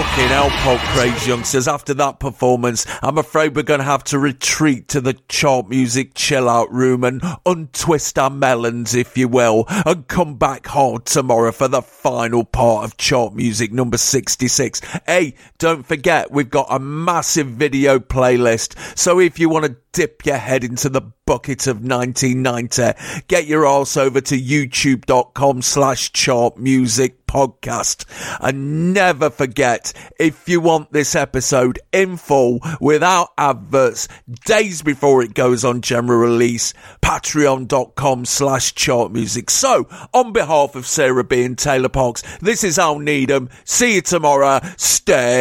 [0.03, 1.67] fucking hell, Pop Craze youngsters.
[1.67, 6.13] After that performance, I'm afraid we're going to have to retreat to the chart music
[6.15, 11.51] chill out room and untwist our melons, if you will, and come back hard tomorrow
[11.51, 14.83] for the final part of chart music number 66.
[15.07, 18.99] Hey, don't forget, we've got a massive video playlist.
[18.99, 23.67] So if you want to dip your head into the bucket of 1990, get your
[23.67, 28.05] ass over to youtube.com slash chart music podcast.
[28.41, 34.09] And never forget, if you want this episode in full without adverts,
[34.47, 36.73] days before it goes on general release,
[37.03, 39.51] patreon.com slash chart music.
[39.51, 43.51] So, on behalf of Sarah B and Taylor Parkes, this is Al Needham.
[43.65, 44.61] See you tomorrow.
[44.77, 45.33] Stay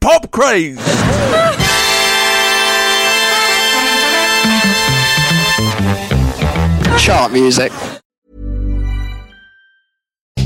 [0.00, 0.80] pop crazy.
[6.98, 7.72] Chart music.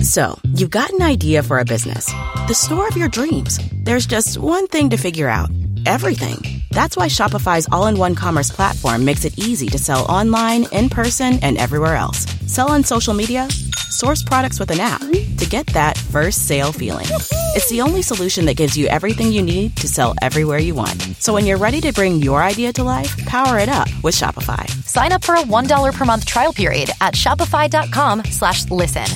[0.02, 2.06] So, you've got an idea for a business.
[2.46, 3.58] The store of your dreams.
[3.84, 5.50] There's just one thing to figure out
[5.86, 6.62] everything.
[6.70, 10.88] That's why Shopify's all in one commerce platform makes it easy to sell online, in
[10.88, 12.26] person, and everywhere else.
[12.46, 13.48] Sell on social media,
[13.90, 17.06] source products with an app to get that first sale feeling.
[17.56, 21.00] It's the only solution that gives you everything you need to sell everywhere you want.
[21.20, 24.68] So, when you're ready to bring your idea to life, power it up with Shopify.
[24.84, 29.06] Sign up for a $1 per month trial period at shopify.com slash listen.